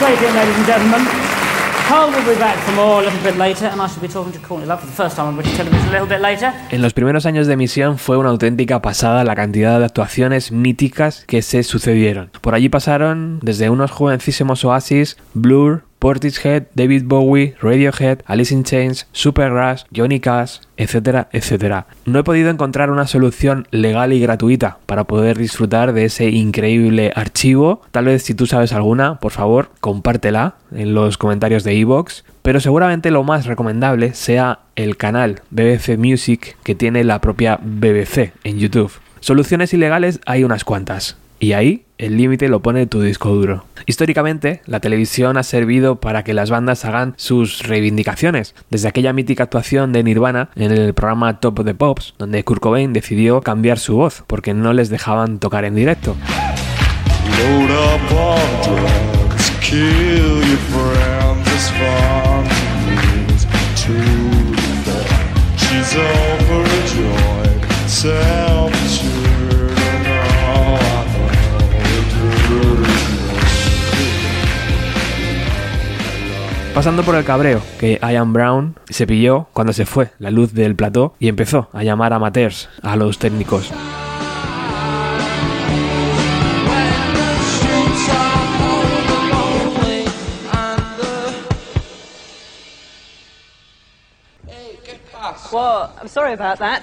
Ladies 0.00 0.56
and 0.56 0.66
gentlemen. 0.66 1.36
En 6.70 6.82
los 6.82 6.92
primeros 6.92 7.26
años 7.26 7.46
de 7.46 7.52
emisión 7.52 7.98
fue 7.98 8.16
una 8.16 8.30
auténtica 8.30 8.82
pasada 8.82 9.22
la 9.22 9.36
cantidad 9.36 9.78
de 9.78 9.84
actuaciones 9.84 10.50
míticas 10.50 11.24
que 11.28 11.42
se 11.42 11.62
sucedieron. 11.62 12.30
Por 12.40 12.56
allí 12.56 12.68
pasaron 12.68 13.38
desde 13.40 13.70
unos 13.70 13.92
jovencísimos 13.92 14.64
Oasis, 14.64 15.16
Blur, 15.32 15.84
Portishead, 15.98 16.64
David 16.74 17.04
Bowie, 17.06 17.54
Radiohead, 17.60 18.20
Alice 18.26 18.52
in 18.52 18.64
Chains, 18.64 19.06
Supergrass, 19.12 19.86
Johnny 19.94 20.20
Cash, 20.20 20.58
etcétera, 20.76 21.28
etcétera. 21.32 21.86
No 22.04 22.18
he 22.18 22.24
podido 22.24 22.50
encontrar 22.50 22.90
una 22.90 23.06
solución 23.06 23.66
legal 23.70 24.12
y 24.12 24.20
gratuita 24.20 24.78
para 24.86 25.04
poder 25.04 25.38
disfrutar 25.38 25.92
de 25.92 26.04
ese 26.04 26.30
increíble 26.30 27.12
archivo. 27.14 27.82
Tal 27.90 28.06
vez 28.06 28.22
si 28.22 28.34
tú 28.34 28.46
sabes 28.46 28.72
alguna, 28.72 29.18
por 29.20 29.32
favor, 29.32 29.70
compártela 29.80 30.56
en 30.72 30.94
los 30.94 31.18
comentarios 31.18 31.64
de 31.64 31.74
iVoox. 31.74 32.22
Pero 32.42 32.60
seguramente 32.60 33.10
lo 33.10 33.24
más 33.24 33.46
recomendable 33.46 34.14
sea 34.14 34.60
el 34.76 34.96
canal 34.96 35.40
BBC 35.50 35.98
Music 35.98 36.56
que 36.62 36.74
tiene 36.74 37.02
la 37.02 37.20
propia 37.20 37.58
BBC 37.60 38.32
en 38.44 38.58
YouTube. 38.58 38.92
Soluciones 39.20 39.74
ilegales 39.74 40.20
hay 40.26 40.44
unas 40.44 40.62
cuantas. 40.62 41.16
Y 41.40 41.52
ahí 41.52 41.85
el 41.98 42.16
límite 42.16 42.48
lo 42.48 42.60
pone 42.60 42.86
tu 42.86 43.00
disco 43.00 43.30
duro. 43.30 43.64
Históricamente, 43.86 44.60
la 44.66 44.80
televisión 44.80 45.36
ha 45.36 45.42
servido 45.42 45.96
para 45.96 46.24
que 46.24 46.34
las 46.34 46.50
bandas 46.50 46.84
hagan 46.84 47.14
sus 47.16 47.62
reivindicaciones, 47.62 48.54
desde 48.70 48.88
aquella 48.88 49.12
mítica 49.12 49.44
actuación 49.44 49.92
de 49.92 50.02
Nirvana 50.02 50.50
en 50.56 50.72
el 50.72 50.94
programa 50.94 51.40
Top 51.40 51.60
of 51.60 51.66
the 51.66 51.74
Pops, 51.74 52.14
donde 52.18 52.44
Kurt 52.44 52.60
Cobain 52.60 52.92
decidió 52.92 53.40
cambiar 53.40 53.78
su 53.78 53.96
voz 53.96 54.24
porque 54.26 54.54
no 54.54 54.72
les 54.72 54.90
dejaban 54.90 55.38
tocar 55.38 55.64
en 55.64 55.74
directo. 55.74 56.16
Pasando 76.76 77.02
por 77.04 77.14
el 77.14 77.24
cabreo 77.24 77.62
que 77.80 77.98
Ian 78.02 78.34
Brown 78.34 78.76
se 78.90 79.06
pilló 79.06 79.46
cuando 79.54 79.72
se 79.72 79.86
fue 79.86 80.10
la 80.18 80.30
luz 80.30 80.52
del 80.52 80.76
plató 80.76 81.14
y 81.18 81.28
empezó 81.28 81.70
a 81.72 81.82
llamar 81.82 82.12
amateurs 82.12 82.68
a 82.82 82.96
los 82.96 83.18
técnicos. 83.18 83.72
Well, 95.50 95.90
I'm 95.98 96.08
sorry 96.08 96.34
about 96.34 96.58
that. 96.58 96.82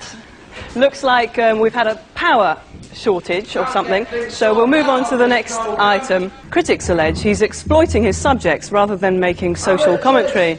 Looks 0.76 1.04
like 1.04 1.38
um, 1.38 1.60
we've 1.60 1.76
had 1.76 1.86
a 1.86 2.00
power 2.16 2.58
shortage 2.94 3.56
or 3.56 3.68
something, 3.68 4.06
so 4.30 4.54
we'll 4.54 4.68
move 4.68 4.88
on 4.88 5.04
to 5.10 5.18
the 5.18 5.28
next 5.28 5.60
item. 5.78 6.32
Critics 6.50 6.90
allege 6.90 7.22
he's 7.22 7.42
exploiting 7.42 8.04
his 8.04 8.18
subjects 8.18 8.72
rather 8.72 8.98
than 8.98 9.20
making 9.20 9.56
social 9.56 9.98
commentary. 9.98 10.58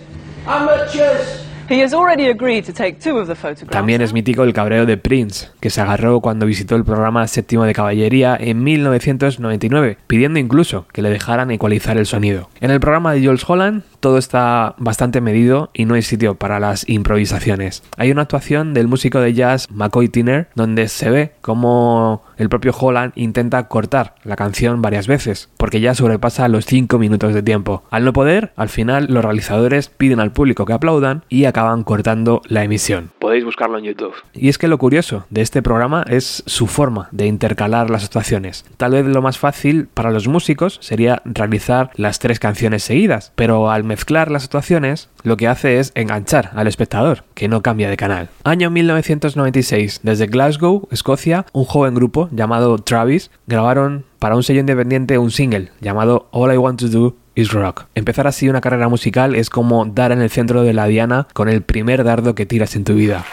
He 1.66 1.80
has 1.80 1.94
already 1.94 2.28
agreed 2.28 2.66
to 2.66 2.74
take 2.74 3.00
two 3.00 3.18
of 3.18 3.26
the 3.26 3.34
photographs. 3.34 3.72
También 3.72 4.02
es 4.02 4.12
mítico 4.12 4.42
el 4.44 4.52
cabreo 4.52 4.84
de 4.84 4.98
Prince, 4.98 5.48
que 5.60 5.70
se 5.70 5.80
agarró 5.80 6.20
cuando 6.20 6.44
visitó 6.44 6.76
el 6.76 6.84
programa 6.84 7.26
séptimo 7.26 7.64
de 7.64 7.72
caballería 7.72 8.36
en 8.38 8.62
1999, 8.62 9.96
pidiendo 10.06 10.38
incluso 10.38 10.86
que 10.92 11.00
le 11.00 11.08
dejaran 11.08 11.50
ecualizar 11.50 11.96
el 11.96 12.04
sonido. 12.04 12.50
En 12.60 12.70
el 12.70 12.80
programa 12.80 13.14
de 13.14 13.24
Jules 13.24 13.48
Holland 13.48 13.82
todo 14.04 14.18
está 14.18 14.74
bastante 14.76 15.22
medido 15.22 15.70
y 15.72 15.86
no 15.86 15.94
hay 15.94 16.02
sitio 16.02 16.34
para 16.34 16.60
las 16.60 16.86
improvisaciones. 16.90 17.82
Hay 17.96 18.10
una 18.10 18.20
actuación 18.20 18.74
del 18.74 18.86
músico 18.86 19.18
de 19.18 19.32
jazz 19.32 19.70
McCoy 19.70 20.10
Tyner 20.10 20.48
donde 20.54 20.88
se 20.88 21.08
ve 21.08 21.32
como 21.40 22.22
el 22.36 22.50
propio 22.50 22.74
Holland 22.78 23.12
intenta 23.14 23.66
cortar 23.68 24.16
la 24.24 24.36
canción 24.36 24.82
varias 24.82 25.06
veces, 25.06 25.48
porque 25.56 25.80
ya 25.80 25.94
sobrepasa 25.94 26.48
los 26.48 26.66
5 26.66 26.98
minutos 26.98 27.32
de 27.32 27.42
tiempo. 27.42 27.84
Al 27.90 28.04
no 28.04 28.12
poder, 28.12 28.52
al 28.56 28.68
final 28.68 29.06
los 29.08 29.24
realizadores 29.24 29.88
piden 29.88 30.20
al 30.20 30.32
público 30.32 30.66
que 30.66 30.72
aplaudan 30.74 31.24
y 31.30 31.46
acaban 31.46 31.84
cortando 31.84 32.42
la 32.46 32.64
emisión. 32.64 33.10
Podéis 33.20 33.44
buscarlo 33.44 33.78
en 33.78 33.84
YouTube. 33.84 34.14
Y 34.34 34.50
es 34.50 34.58
que 34.58 34.68
lo 34.68 34.78
curioso 34.78 35.24
de 35.30 35.40
este 35.40 35.62
programa 35.62 36.04
es 36.08 36.42
su 36.46 36.66
forma 36.66 37.08
de 37.10 37.26
intercalar 37.26 37.88
las 37.88 38.04
actuaciones. 38.04 38.66
Tal 38.76 38.92
vez 38.92 39.06
lo 39.06 39.22
más 39.22 39.38
fácil 39.38 39.86
para 39.86 40.10
los 40.10 40.28
músicos 40.28 40.78
sería 40.82 41.22
realizar 41.24 41.90
las 41.94 42.18
tres 42.18 42.38
canciones 42.38 42.82
seguidas, 42.82 43.32
pero 43.34 43.70
al 43.70 43.84
mezclar 43.94 44.28
las 44.28 44.42
actuaciones 44.42 45.08
lo 45.22 45.36
que 45.36 45.46
hace 45.46 45.78
es 45.78 45.92
enganchar 45.94 46.50
al 46.56 46.66
espectador, 46.66 47.22
que 47.34 47.46
no 47.46 47.62
cambia 47.62 47.88
de 47.88 47.96
canal. 47.96 48.28
Año 48.42 48.68
1996, 48.68 50.00
desde 50.02 50.26
Glasgow, 50.26 50.88
Escocia, 50.90 51.46
un 51.52 51.64
joven 51.64 51.94
grupo 51.94 52.28
llamado 52.32 52.76
Travis 52.78 53.30
grabaron 53.46 54.04
para 54.18 54.34
un 54.34 54.42
sello 54.42 54.58
independiente 54.58 55.16
un 55.16 55.30
single 55.30 55.70
llamado 55.80 56.26
All 56.32 56.52
I 56.52 56.56
Want 56.56 56.80
to 56.80 56.88
Do 56.88 57.14
is 57.36 57.52
Rock. 57.52 57.84
Empezar 57.94 58.26
así 58.26 58.48
una 58.48 58.60
carrera 58.60 58.88
musical 58.88 59.36
es 59.36 59.48
como 59.48 59.84
dar 59.84 60.10
en 60.10 60.20
el 60.20 60.30
centro 60.30 60.64
de 60.64 60.72
la 60.72 60.86
diana 60.86 61.28
con 61.32 61.48
el 61.48 61.62
primer 61.62 62.02
dardo 62.02 62.34
que 62.34 62.46
tiras 62.46 62.74
en 62.74 62.82
tu 62.82 62.94
vida. 62.94 63.24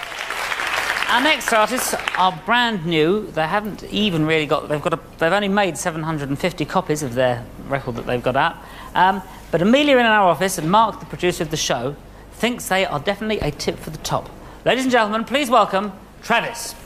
Our 1.12 1.24
next 1.24 1.52
artists 1.52 1.98
are 2.20 2.40
brand 2.46 2.86
new. 2.86 3.26
They 3.34 3.48
haven't 3.48 3.84
even 3.92 4.28
really 4.28 4.46
got. 4.46 4.70
They've 4.70 5.34
only 5.34 5.50
made 5.50 5.76
750 5.76 6.66
copies 6.66 7.02
of 7.02 7.16
their 7.16 7.44
record 7.68 7.96
that 7.96 8.06
they've 8.06 8.24
got 8.24 8.36
out. 8.36 8.58
Um, 8.94 9.24
but 9.52 9.62
Amelia 9.62 9.98
in 9.98 10.06
our 10.06 10.28
office 10.28 10.58
and 10.58 10.72
Mark, 10.72 11.00
the 11.00 11.06
producer 11.06 11.44
of 11.44 11.52
the 11.52 11.58
show, 11.58 11.96
thinks 12.32 12.70
they 12.70 12.86
are 12.86 13.00
definitely 13.00 13.40
a 13.40 13.52
tip 13.52 13.78
for 13.78 13.90
the 13.90 13.98
top. 14.00 14.30
Ladies 14.66 14.86
and 14.86 14.92
gentlemen, 14.92 15.26
please 15.26 15.50
welcome 15.50 15.92
Travis. 16.24 16.81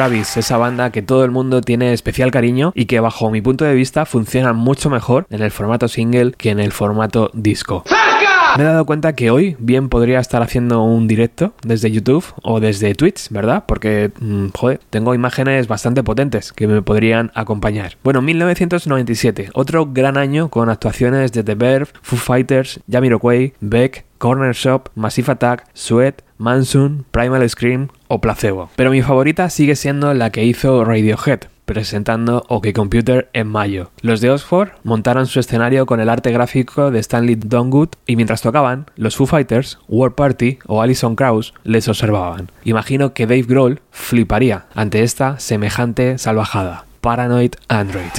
Travis, 0.00 0.38
esa 0.38 0.56
banda 0.56 0.88
que 0.92 1.02
todo 1.02 1.26
el 1.26 1.30
mundo 1.30 1.60
tiene 1.60 1.92
especial 1.92 2.30
cariño 2.30 2.72
y 2.74 2.86
que 2.86 3.00
bajo 3.00 3.30
mi 3.30 3.42
punto 3.42 3.66
de 3.66 3.74
vista 3.74 4.06
funciona 4.06 4.54
mucho 4.54 4.88
mejor 4.88 5.26
en 5.28 5.42
el 5.42 5.50
formato 5.50 5.88
single 5.88 6.32
que 6.38 6.48
en 6.48 6.58
el 6.58 6.72
formato 6.72 7.30
disco. 7.34 7.84
Me 8.56 8.62
he 8.62 8.66
dado 8.66 8.86
cuenta 8.86 9.14
que 9.14 9.30
hoy 9.30 9.56
bien 9.58 9.90
podría 9.90 10.18
estar 10.18 10.40
haciendo 10.40 10.82
un 10.82 11.06
directo 11.06 11.52
desde 11.62 11.90
YouTube 11.90 12.24
o 12.42 12.60
desde 12.60 12.94
Twitch, 12.94 13.28
¿verdad? 13.28 13.64
Porque, 13.68 14.10
mm, 14.18 14.46
joder, 14.56 14.80
tengo 14.88 15.14
imágenes 15.14 15.68
bastante 15.68 16.02
potentes 16.02 16.54
que 16.54 16.66
me 16.66 16.80
podrían 16.80 17.30
acompañar. 17.34 17.98
Bueno, 18.02 18.22
1997, 18.22 19.50
otro 19.52 19.84
gran 19.92 20.16
año 20.16 20.48
con 20.48 20.70
actuaciones 20.70 21.30
de 21.32 21.44
The 21.44 21.56
Verve, 21.56 21.92
Foo 22.00 22.18
Fighters, 22.18 22.80
Jamiroquai, 22.90 23.52
Beck, 23.60 24.06
Corner 24.16 24.54
Shop, 24.54 24.88
Massive 24.94 25.32
Attack, 25.32 25.66
Sweat, 25.74 26.22
Manson, 26.38 27.04
Primal 27.10 27.46
Scream 27.50 27.88
o 28.10 28.20
Placebo. 28.20 28.68
Pero 28.76 28.90
mi 28.90 29.02
favorita 29.02 29.48
sigue 29.48 29.76
siendo 29.76 30.12
la 30.14 30.30
que 30.30 30.44
hizo 30.44 30.84
Radiohead, 30.84 31.42
presentando 31.64 32.44
OK 32.48 32.72
Computer 32.74 33.30
en 33.32 33.46
mayo. 33.46 33.92
Los 34.02 34.20
de 34.20 34.30
Oxford 34.30 34.70
montaron 34.82 35.28
su 35.28 35.38
escenario 35.38 35.86
con 35.86 36.00
el 36.00 36.08
arte 36.08 36.32
gráfico 36.32 36.90
de 36.90 36.98
Stanley 36.98 37.36
Dongood 37.36 37.90
y 38.06 38.16
mientras 38.16 38.42
tocaban, 38.42 38.86
los 38.96 39.16
Foo 39.16 39.26
Fighters, 39.26 39.78
War 39.86 40.12
Party 40.16 40.58
o 40.66 40.82
Alison 40.82 41.14
Krauss 41.14 41.54
les 41.62 41.86
observaban. 41.86 42.50
Imagino 42.64 43.14
que 43.14 43.26
Dave 43.26 43.42
Grohl 43.42 43.80
fliparía 43.92 44.66
ante 44.74 45.04
esta 45.04 45.38
semejante 45.38 46.18
salvajada. 46.18 46.86
Paranoid 47.00 47.52
Android. 47.68 48.10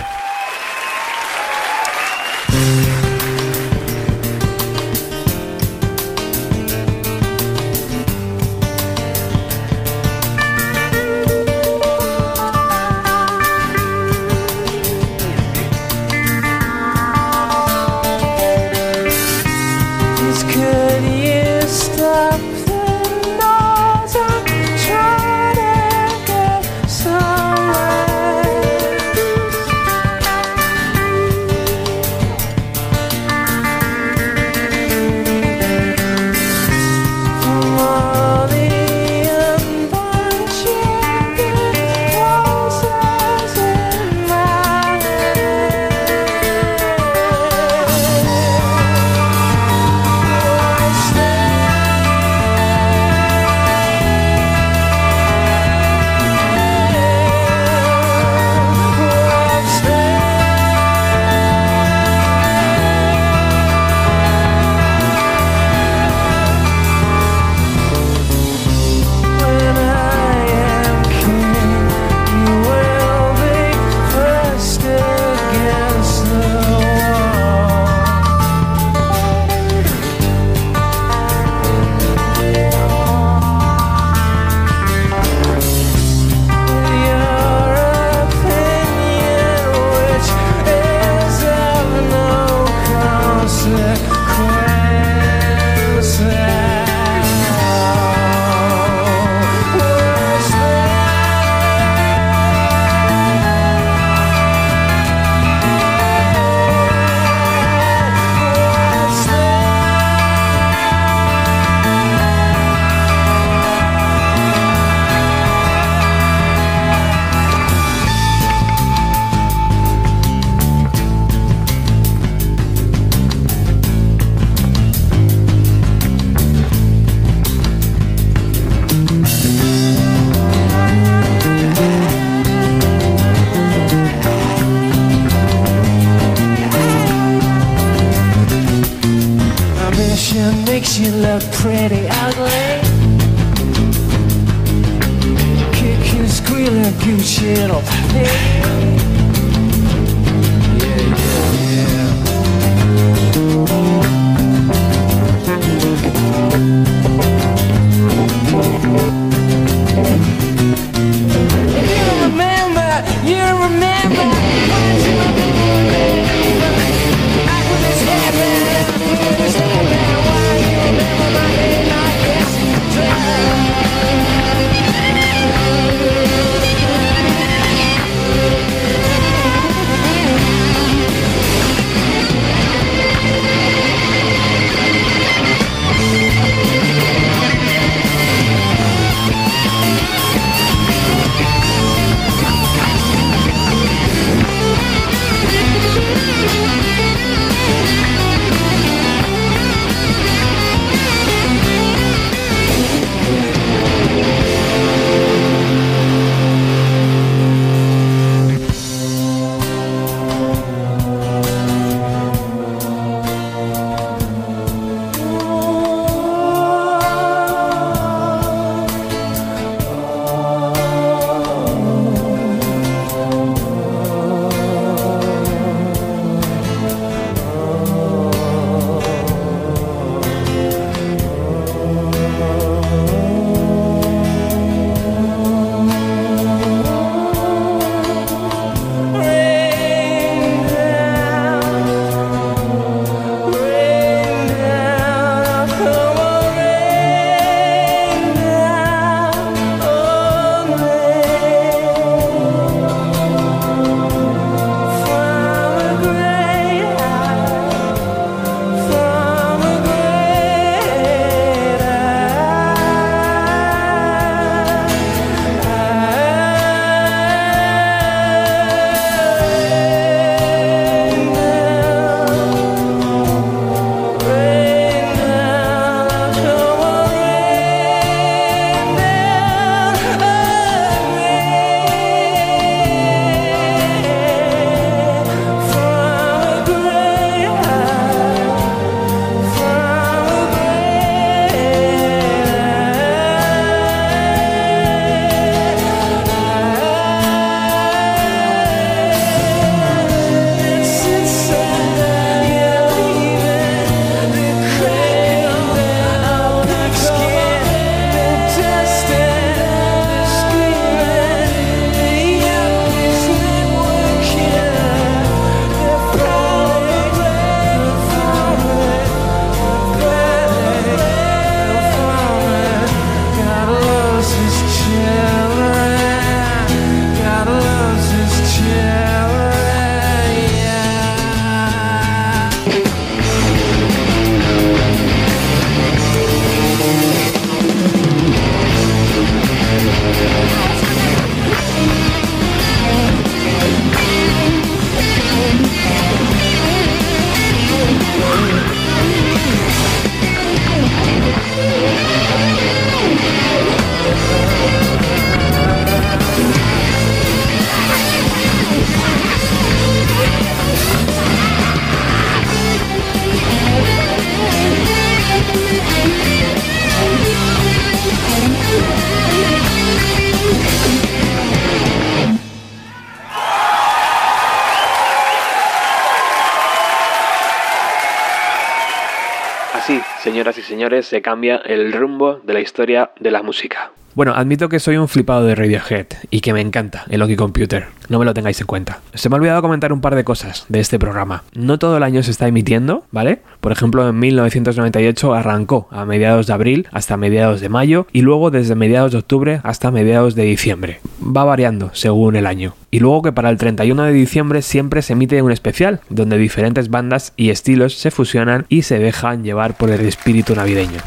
Señores, 380.82 381.06
se 381.06 381.21
cambia 381.21 381.58
el 381.58 381.94
rumbo 381.94 382.42
de 382.44 382.54
la 382.54 382.60
historia 382.60 383.12
de 383.19 383.29
la 383.29 383.44
música. 383.44 383.90
Bueno, 384.13 384.33
admito 384.35 384.67
que 384.67 384.81
soy 384.81 384.97
un 384.97 385.07
flipado 385.07 385.45
de 385.45 385.55
Radiohead 385.55 386.07
y 386.29 386.41
que 386.41 386.51
me 386.51 386.59
encanta 386.59 387.05
el 387.09 387.21
Loki 387.21 387.37
Computer. 387.37 387.85
No 388.09 388.19
me 388.19 388.25
lo 388.25 388.33
tengáis 388.33 388.59
en 388.59 388.67
cuenta. 388.67 388.99
Se 389.13 389.29
me 389.29 389.35
ha 389.35 389.39
olvidado 389.39 389.62
comentar 389.62 389.93
un 389.93 390.01
par 390.01 390.15
de 390.15 390.25
cosas 390.25 390.65
de 390.67 390.81
este 390.81 390.99
programa. 390.99 391.43
No 391.53 391.79
todo 391.79 391.95
el 391.95 392.03
año 392.03 392.21
se 392.21 392.31
está 392.31 392.45
emitiendo, 392.45 393.05
¿vale? 393.12 393.39
Por 393.62 393.71
ejemplo, 393.71 394.09
en 394.09 394.19
1998 394.19 395.33
arrancó 395.33 395.87
a 395.91 396.03
mediados 396.03 396.47
de 396.47 396.53
abril 396.53 396.87
hasta 396.91 397.15
mediados 397.15 397.62
de 397.62 397.69
mayo 397.69 398.05
y 398.12 398.21
luego 398.21 398.51
desde 398.51 398.75
mediados 398.75 399.13
de 399.13 399.19
octubre 399.19 399.62
hasta 399.63 399.91
mediados 399.91 400.35
de 400.35 400.43
diciembre. 400.43 400.99
Va 401.23 401.45
variando 401.45 401.91
según 401.93 402.35
el 402.35 402.47
año. 402.47 402.73
Y 402.91 402.99
luego 402.99 403.21
que 403.21 403.31
para 403.31 403.49
el 403.49 403.57
31 403.57 404.03
de 404.03 404.12
diciembre 404.12 404.62
siempre 404.62 405.01
se 405.03 405.13
emite 405.13 405.41
un 405.41 405.53
especial, 405.53 406.01
donde 406.09 406.37
diferentes 406.37 406.89
bandas 406.89 407.31
y 407.37 407.49
estilos 407.49 407.93
se 407.93 408.12
fusionan 408.12 408.65
y 408.67 408.81
se 408.81 408.99
dejan 408.99 409.45
llevar 409.45 409.77
por 409.77 409.89
el 409.89 410.01
espíritu 410.01 410.53
navideño. 410.53 410.99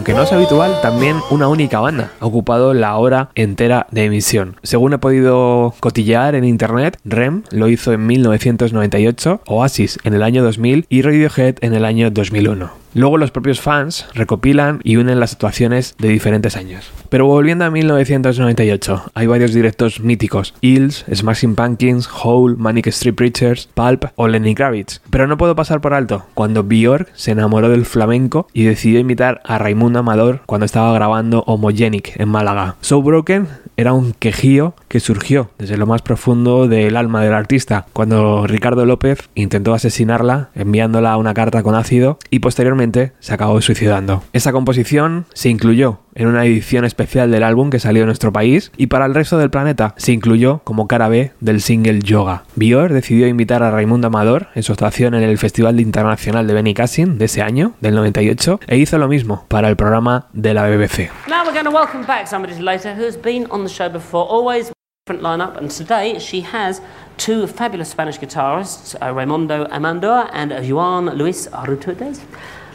Aunque 0.00 0.14
no 0.14 0.22
es 0.22 0.32
habitual, 0.32 0.80
también 0.80 1.18
una 1.28 1.48
única 1.48 1.78
banda 1.78 2.10
ha 2.20 2.24
ocupado 2.24 2.72
la 2.72 2.96
hora 2.96 3.28
entera 3.34 3.86
de 3.90 4.06
emisión. 4.06 4.56
Según 4.62 4.94
he 4.94 4.98
podido 4.98 5.74
cotillear 5.78 6.34
en 6.34 6.44
internet, 6.44 6.98
Rem 7.04 7.42
lo 7.50 7.68
hizo 7.68 7.92
en 7.92 8.06
1998, 8.06 9.42
Oasis 9.46 9.98
en 10.02 10.14
el 10.14 10.22
año 10.22 10.42
2000 10.42 10.86
y 10.88 11.02
Radiohead 11.02 11.56
en 11.60 11.74
el 11.74 11.84
año 11.84 12.10
2001. 12.10 12.70
Luego 12.94 13.18
los 13.18 13.30
propios 13.30 13.60
fans 13.60 14.06
recopilan 14.14 14.80
y 14.84 14.96
unen 14.96 15.20
las 15.20 15.32
actuaciones 15.32 15.94
de 15.98 16.08
diferentes 16.08 16.56
años. 16.56 16.90
Pero 17.08 17.26
volviendo 17.26 17.64
a 17.64 17.70
1998, 17.70 19.10
hay 19.14 19.26
varios 19.26 19.54
directos 19.54 20.00
míticos: 20.00 20.54
Hills, 20.60 21.04
Smashing 21.12 21.54
Pumpkins, 21.54 22.08
Hole, 22.22 22.56
Manic 22.56 22.88
Street 22.88 23.14
Preachers, 23.14 23.68
Pulp 23.74 24.06
o 24.16 24.28
Lenny 24.28 24.54
Kravitz. 24.54 25.00
Pero 25.10 25.26
no 25.26 25.36
puedo 25.36 25.56
pasar 25.56 25.80
por 25.80 25.94
alto 25.94 26.26
cuando 26.34 26.64
Björk 26.64 27.08
se 27.14 27.32
enamoró 27.32 27.68
del 27.68 27.86
flamenco 27.86 28.48
y 28.52 28.64
decidió 28.64 29.00
imitar 29.00 29.40
a 29.44 29.58
Raimundo 29.58 30.00
Amador 30.00 30.42
cuando 30.46 30.66
estaba 30.66 30.92
grabando 30.92 31.44
Homogenic 31.46 32.18
en 32.18 32.28
Málaga. 32.28 32.76
So 32.80 33.02
Broken 33.02 33.48
era 33.80 33.94
un 33.94 34.12
quejío 34.12 34.74
que 34.88 35.00
surgió 35.00 35.50
desde 35.58 35.78
lo 35.78 35.86
más 35.86 36.02
profundo 36.02 36.68
del 36.68 36.96
alma 36.96 37.22
del 37.22 37.32
artista 37.32 37.86
cuando 37.92 38.46
Ricardo 38.46 38.84
López 38.84 39.30
intentó 39.34 39.72
asesinarla 39.72 40.50
enviándola 40.54 41.16
una 41.16 41.32
carta 41.32 41.62
con 41.62 41.74
ácido 41.74 42.18
y 42.28 42.40
posteriormente 42.40 43.12
se 43.20 43.32
acabó 43.32 43.60
suicidando. 43.62 44.22
Esa 44.32 44.52
composición 44.52 45.24
se 45.32 45.48
incluyó 45.48 46.00
en 46.14 46.26
una 46.26 46.44
edición 46.44 46.84
especial 46.84 47.30
del 47.30 47.42
álbum 47.42 47.70
que 47.70 47.78
salió 47.78 48.02
en 48.02 48.06
nuestro 48.06 48.32
país 48.32 48.72
y 48.76 48.88
para 48.88 49.06
el 49.06 49.14
resto 49.14 49.38
del 49.38 49.50
planeta 49.50 49.94
se 49.96 50.12
incluyó 50.12 50.60
como 50.64 50.88
cara 50.88 51.08
B 51.08 51.32
del 51.40 51.60
single 51.60 52.00
Yoga. 52.00 52.44
Bior 52.56 52.92
decidió 52.92 53.26
invitar 53.26 53.62
a 53.62 53.70
Raimundo 53.70 54.08
Amador 54.08 54.48
en 54.54 54.62
su 54.62 54.72
actuación 54.72 55.14
en 55.14 55.22
el 55.22 55.38
Festival 55.38 55.80
Internacional 55.80 56.46
de 56.46 56.54
Benicassin 56.54 57.18
de 57.18 57.26
ese 57.26 57.42
año, 57.42 57.74
del 57.80 57.94
98, 57.94 58.60
e 58.66 58.76
hizo 58.76 58.98
lo 58.98 59.08
mismo 59.08 59.44
para 59.48 59.68
el 59.68 59.76
programa 59.76 60.26
de 60.32 60.54
la 60.54 60.66
BBC. 60.68 61.10
Now 61.28 61.44
we're 61.44 61.52
going 61.52 61.64
to 61.64 61.70
welcome 61.70 62.04
back 62.06 62.26
somebody 62.26 62.60
later 62.60 62.94
who's 62.94 63.16
been 63.16 63.46
on 63.50 63.64
the 63.64 63.70
show 63.70 63.88
before, 63.90 64.26
always 64.28 64.72
different 65.06 65.22
lineup, 65.22 65.56
and 65.56 65.70
today 65.70 66.18
she 66.18 66.42
has 66.42 66.80
two 67.16 67.46
fabulous 67.46 67.90
Spanish 67.90 68.18
guitarists, 68.18 68.94
uh, 69.00 69.12
Raimundo 69.12 69.66
Amandoa 69.66 70.30
and 70.32 70.52
Juan 70.70 71.06
Luis 71.16 71.48
Arrutudes. 71.48 72.20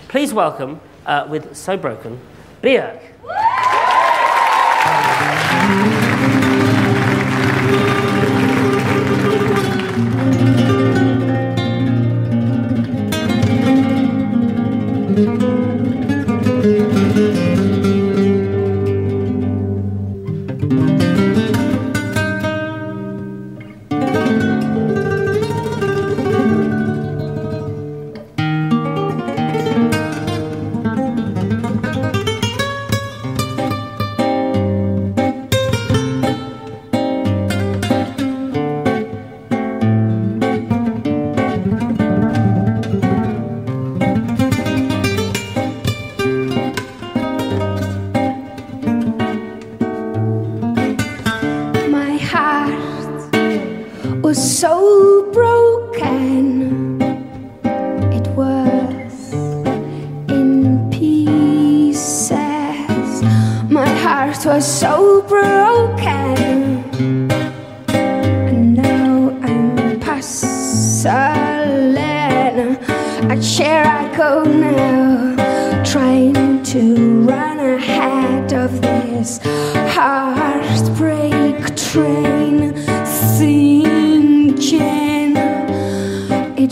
Please 0.08 0.34
welcome, 0.34 0.80
uh, 1.06 1.26
with 1.30 1.56
So 1.56 1.78
Broken, 1.78 2.20
Björk. 2.62 3.15
Uhul! 3.28 3.66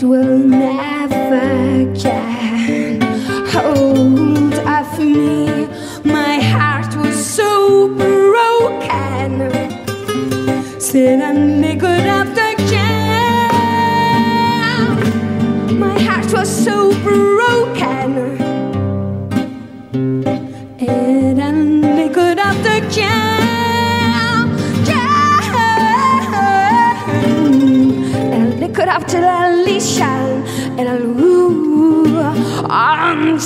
Will 0.04 0.38
never 0.38 1.84
get 1.94 3.02
hold 3.52 4.54
of 4.54 4.98
me. 4.98 5.66
My 6.04 6.38
heart 6.40 6.94
was 6.96 7.16
so 7.16 7.88
broken, 7.88 9.50
sitting 10.80 11.60
naked 11.60 11.84
after 11.84 11.93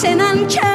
and 0.04 0.20
uncanny 0.20 0.67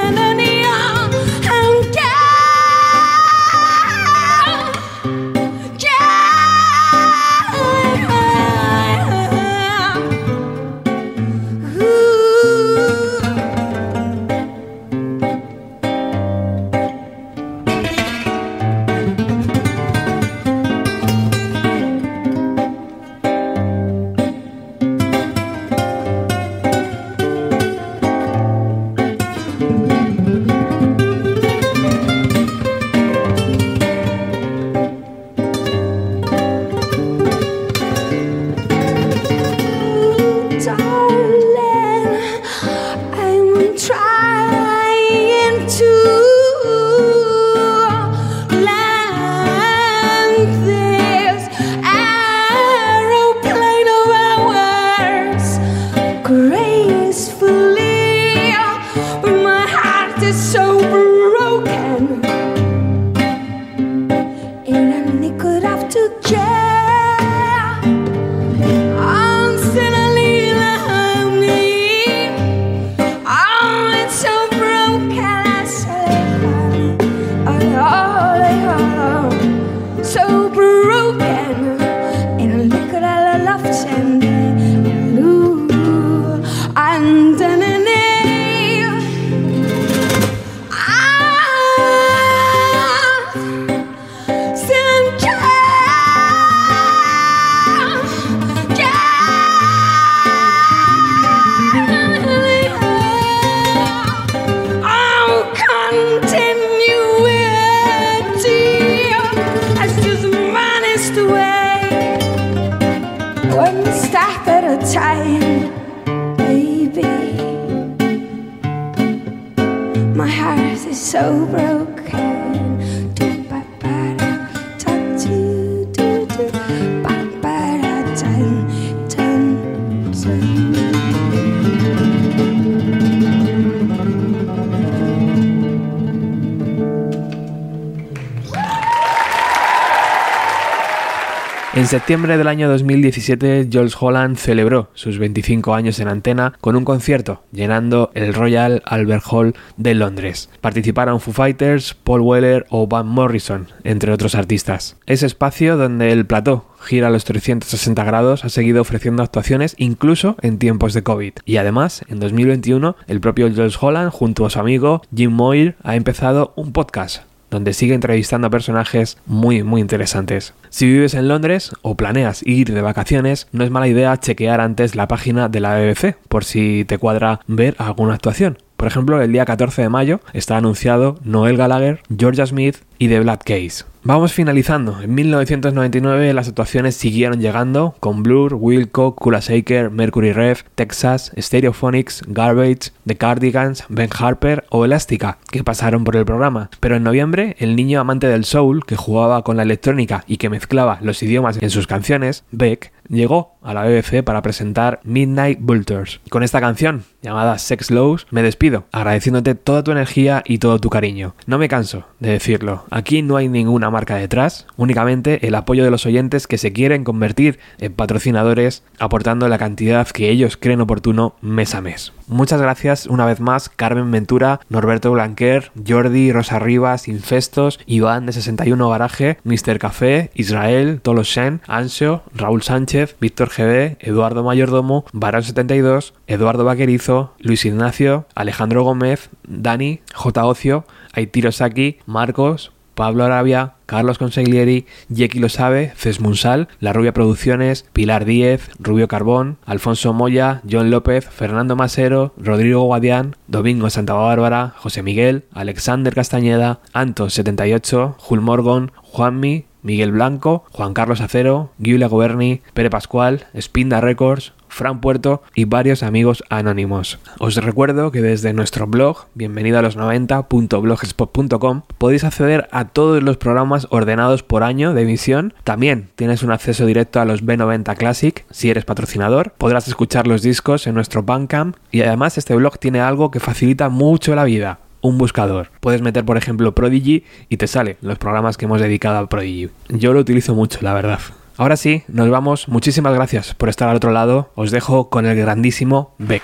septiembre 141.94 142.40
del 142.40 142.48
año 142.48 142.68
2017, 142.70 143.70
Jules 143.72 143.96
Holland 144.00 144.38
celebró 144.38 144.90
sus 144.96 145.20
25 145.20 145.76
años 145.76 146.00
en 146.00 146.08
antena 146.08 146.54
con 146.60 146.76
un 146.76 146.86
concierto, 146.86 147.44
llenando 147.52 148.10
el 148.16 148.34
Royal 148.34 148.82
Albert 148.86 149.24
Hall 149.30 149.54
de 149.78 149.94
Londres. 149.94 150.50
Participaron 150.60 151.20
Foo 151.20 151.36
Fighters, 151.36 151.94
Paul 151.94 152.22
Weller 152.22 152.66
o 152.72 152.88
Van 152.88 153.06
Morrison, 153.06 153.68
entre 153.84 154.12
otros 154.12 154.34
artistas. 154.34 154.98
Ese 155.06 155.28
espacio 155.28 155.78
donde 155.78 156.12
el 156.12 156.26
plató 156.26 156.66
gira 156.82 157.10
a 157.10 157.12
los 157.12 157.26
360 157.26 158.04
grados 158.04 158.44
ha 158.44 158.50
seguido 158.50 158.82
ofreciendo 158.82 159.22
actuaciones 159.22 159.76
incluso 159.78 160.36
en 160.42 160.58
tiempos 160.58 160.96
de 160.96 161.04
COVID. 161.04 161.34
Y 161.46 161.58
además, 161.58 162.04
en 162.08 162.20
2021, 162.20 162.96
el 163.06 163.22
propio 163.22 163.48
Jules 163.52 163.78
Holland, 163.80 164.10
junto 164.10 164.48
a 164.48 164.50
su 164.50 164.60
amigo 164.60 165.04
Jim 165.16 165.32
Moir, 165.32 165.76
ha 165.84 165.96
empezado 165.96 166.54
un 166.56 166.74
podcast 166.74 167.22
donde 167.54 167.74
sigue 167.74 167.94
entrevistando 167.94 168.48
a 168.48 168.50
personajes 168.50 169.18
muy 169.26 169.64
muy 169.64 169.80
interesantes. 169.80 170.54
Si 170.70 170.86
vives 170.86 171.14
en 171.14 171.28
Londres 171.28 171.72
o 171.82 171.96
planeas 171.96 172.44
ir 172.46 172.74
de 172.74 172.82
vacaciones, 172.82 173.48
no 173.52 173.64
es 173.64 173.72
mala 173.72 173.88
idea 173.88 174.18
chequear 174.18 174.60
antes 174.60 174.96
la 174.96 175.08
página 175.08 175.48
de 175.48 175.60
la 175.62 175.78
BBC 175.78 176.18
por 176.28 176.44
si 176.44 176.84
te 176.86 176.98
cuadra 176.98 177.40
ver 177.48 177.76
alguna 177.78 178.16
actuación. 178.16 178.58
Por 178.76 178.88
ejemplo, 178.88 179.22
el 179.22 179.32
día 179.32 179.46
14 179.46 179.84
de 179.84 179.90
mayo 179.90 180.20
está 180.34 180.58
anunciado 180.58 181.18
Noel 181.24 181.56
Gallagher, 181.56 182.02
Georgia 182.18 182.46
Smith 182.46 182.78
y 182.98 183.08
The 183.08 183.22
Black 183.22 183.44
Case. 183.46 183.93
Vamos 184.06 184.34
finalizando. 184.34 185.02
En 185.02 185.16
1999 185.16 186.34
las 186.34 186.50
actuaciones 186.50 186.94
siguieron 186.98 187.40
llegando 187.40 187.96
con 188.02 188.22
Blur, 188.22 188.54
Wilco, 188.56 189.16
Kula 189.16 189.40
Shaker, 189.40 189.92
Mercury 189.92 190.34
Rev, 190.34 190.66
Texas, 190.76 191.32
Stereophonics, 191.38 192.22
Garbage, 192.28 192.92
The 193.08 193.16
Cardigans, 193.16 193.86
Ben 193.88 194.10
Harper 194.14 194.66
o 194.70 194.84
Elástica, 194.84 195.38
que 195.50 195.64
pasaron 195.64 196.04
por 196.04 196.18
el 196.18 196.26
programa. 196.26 196.70
Pero 196.82 196.98
en 196.98 197.04
noviembre, 197.04 197.56
el 197.60 197.78
niño 197.78 198.02
amante 198.02 198.28
del 198.28 198.44
soul, 198.44 198.86
que 198.86 198.98
jugaba 198.98 199.42
con 199.44 199.56
la 199.56 199.64
electrónica 199.64 200.26
y 200.28 200.36
que 200.36 200.50
mezclaba 200.50 201.00
los 201.02 201.24
idiomas 201.24 201.62
en 201.62 201.70
sus 201.70 201.88
canciones, 201.88 202.44
Beck, 202.52 202.92
llegó 203.08 203.56
a 203.62 203.74
la 203.74 203.86
BBC 203.86 204.24
para 204.24 204.42
presentar 204.42 205.00
Midnight 205.04 205.60
Vultures. 205.62 206.20
Con 206.30 206.44
esta 206.44 206.60
canción, 206.60 207.04
llamada 207.22 207.58
Sex 207.58 207.92
Lows, 207.92 208.28
me 208.32 208.44
despido, 208.44 208.86
agradeciéndote 208.92 209.56
toda 209.56 209.84
tu 209.84 209.92
energía 209.92 210.44
y 210.46 210.58
todo 210.58 210.80
tu 210.80 210.90
cariño. 210.90 211.36
No 211.46 211.58
me 211.58 211.70
canso 211.70 212.06
de 212.20 212.32
decirlo, 212.32 212.84
aquí 212.90 213.22
no 213.22 213.38
hay 213.38 213.48
ninguna 213.48 213.90
marca 213.94 214.16
detrás, 214.16 214.68
únicamente 214.76 215.48
el 215.48 215.56
apoyo 215.56 215.86
de 215.86 215.92
los 215.92 216.06
oyentes 216.06 216.48
que 216.48 216.58
se 216.58 216.74
quieren 216.74 217.06
convertir 217.06 217.60
en 217.80 217.94
patrocinadores, 217.94 218.84
aportando 219.00 219.48
la 219.48 219.58
cantidad 219.58 220.08
que 220.08 220.30
ellos 220.30 220.58
creen 220.58 220.82
oportuno 220.82 221.36
mes 221.42 221.74
a 221.76 221.82
mes. 221.82 222.12
Muchas 222.28 222.62
gracias 222.62 223.06
una 223.06 223.26
vez 223.26 223.40
más 223.40 223.70
Carmen 223.70 224.10
Ventura, 224.12 224.60
Norberto 224.70 225.12
Blanquer, 225.12 225.72
Jordi, 225.88 226.32
Rosa 226.32 226.60
Rivas, 226.60 227.08
Infestos, 227.08 227.80
Iván 227.86 228.26
de 228.26 228.34
61 228.34 228.90
Garaje, 228.90 229.38
Mr. 229.44 229.78
Café, 229.78 230.32
Israel, 230.34 231.00
Tolo 231.02 231.24
Shen, 231.24 231.62
Ansio, 231.68 232.24
Raúl 232.34 232.64
Sánchez, 232.64 233.16
Víctor 233.20 233.50
GB, 233.50 233.98
Eduardo 234.00 234.44
Mayordomo, 234.44 235.06
Barón 235.14 235.44
72, 235.44 236.14
Eduardo 236.28 236.66
Vaquerizo, 236.66 237.34
Luis 237.40 237.66
Ignacio, 237.66 238.26
Alejandro 238.36 238.84
Gómez, 238.84 239.30
Dani, 239.48 240.02
J. 240.14 240.46
Ocio, 240.46 240.86
Aitiro 241.14 241.52
Saki, 241.52 242.00
Marcos, 242.06 242.72
Pablo 242.96 243.24
Arabia, 243.24 243.74
Carlos 243.86 244.18
Consiglieri, 244.18 244.86
Yeki 245.10 245.40
Lo 245.40 245.50
Sabe, 245.50 245.94
Munsal, 246.20 246.68
La 246.80 246.94
Rubia 246.94 247.14
Producciones, 247.14 247.86
Pilar 247.94 248.26
Díez, 248.26 248.70
Rubio 248.80 249.08
Carbón, 249.08 249.58
Alfonso 249.66 250.14
Moya, 250.14 250.62
John 250.70 250.92
López, 250.92 251.28
Fernando 251.30 251.76
Masero, 251.76 252.34
Rodrigo 252.38 252.84
Guadián, 252.84 253.36
Domingo 253.48 253.90
Santa 253.90 254.14
Bárbara, 254.14 254.74
José 254.78 255.04
Miguel, 255.04 255.46
Alexander 255.54 256.14
Castañeda, 256.14 256.80
Anto78, 256.94 258.16
Jul 258.18 258.42
Morgon, 258.42 258.92
Juanmi, 258.96 259.66
Miguel 259.84 260.12
Blanco, 260.12 260.64
Juan 260.72 260.94
Carlos 260.94 261.22
Acero, 261.22 261.72
Giulia 261.78 262.08
Goberni, 262.08 262.62
Pere 262.74 262.90
Pascual, 262.90 263.46
Spinda 263.60 264.02
Records, 264.02 264.54
Fran 264.74 265.02
Puerto 265.02 265.44
y 265.54 265.66
varios 265.66 266.02
amigos 266.02 266.44
anónimos. 266.50 267.20
Os 267.40 267.56
recuerdo 267.56 268.12
que 268.12 268.22
desde 268.22 268.54
nuestro 268.54 268.88
blog, 268.88 269.28
bienvenido 269.36 269.78
a 269.78 269.84
los 269.84 269.96
90.blogspot.com, 269.98 271.82
podéis 272.00 272.24
acceder 272.24 272.68
a 272.72 272.86
todos 272.86 273.22
los 273.22 273.38
programas 273.38 273.88
ordenados 273.92 274.42
por 274.42 274.64
año 274.64 274.94
de 274.94 275.04
emisión. 275.04 275.54
También 275.64 276.10
tienes 276.16 276.42
un 276.42 276.52
acceso 276.52 276.88
directo 276.88 277.22
a 277.22 277.26
los 277.26 277.44
B90 277.44 277.96
Classic 277.96 278.46
si 278.50 278.72
eres 278.72 278.86
patrocinador. 278.86 279.54
Podrás 279.58 279.88
escuchar 279.88 280.26
los 280.26 280.42
discos 280.42 280.88
en 280.88 280.96
nuestro 280.96 281.22
Bandcamp 281.22 281.78
y 281.92 282.02
además 282.02 282.40
este 282.40 282.56
blog 282.56 282.80
tiene 282.80 283.00
algo 283.00 283.30
que 283.30 283.40
facilita 283.40 283.90
mucho 283.90 284.34
la 284.34 284.44
vida 284.44 284.80
un 285.04 285.20
buscador. 285.20 285.70
Puedes 285.82 286.02
meter, 286.02 286.26
por 286.26 286.38
ejemplo, 286.38 286.74
Prodigy 286.74 287.24
y 287.50 287.58
te 287.58 287.68
sale 287.68 287.98
los 288.02 288.18
programas 288.18 288.58
que 288.58 288.66
hemos 288.66 288.82
dedicado 288.82 289.20
a 289.20 289.30
Prodigy. 289.30 289.70
Yo 289.90 290.14
lo 290.14 290.20
utilizo 290.20 290.56
mucho, 290.56 290.80
la 290.82 290.94
verdad. 290.94 291.20
Ahora 291.58 291.78
sí, 291.78 292.04
nos 292.08 292.30
vamos. 292.32 292.68
Muchísimas 292.68 293.14
gracias 293.14 293.54
por 293.54 293.70
estar 293.70 293.90
al 293.90 293.98
otro 293.98 294.12
lado. 294.12 294.50
Os 294.56 294.72
dejo 294.72 295.10
con 295.10 295.28
el 295.28 295.38
grandísimo 295.38 296.16
Beck. 296.18 296.42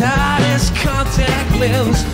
Hepatitis 0.00 0.70
contact 0.82 1.56
lens. 1.60 2.04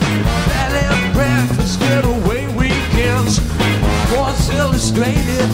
Belly 0.49 1.12
breakfast, 1.12 1.78
getaway 1.80 2.47
weekends. 2.55 3.41
Sports 4.09 4.51
Illustrated. 4.51 5.51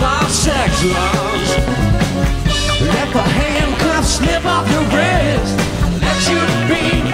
By 0.00 0.26
sex 0.28 0.82
lungs. 0.82 1.50
Let 2.80 3.12
the 3.12 3.22
handcuffs 3.22 4.16
slip 4.16 4.44
off 4.44 4.68
your 4.70 4.82
wrist. 4.92 5.56
Let 6.02 6.20
you 6.28 6.40
be 6.68 7.13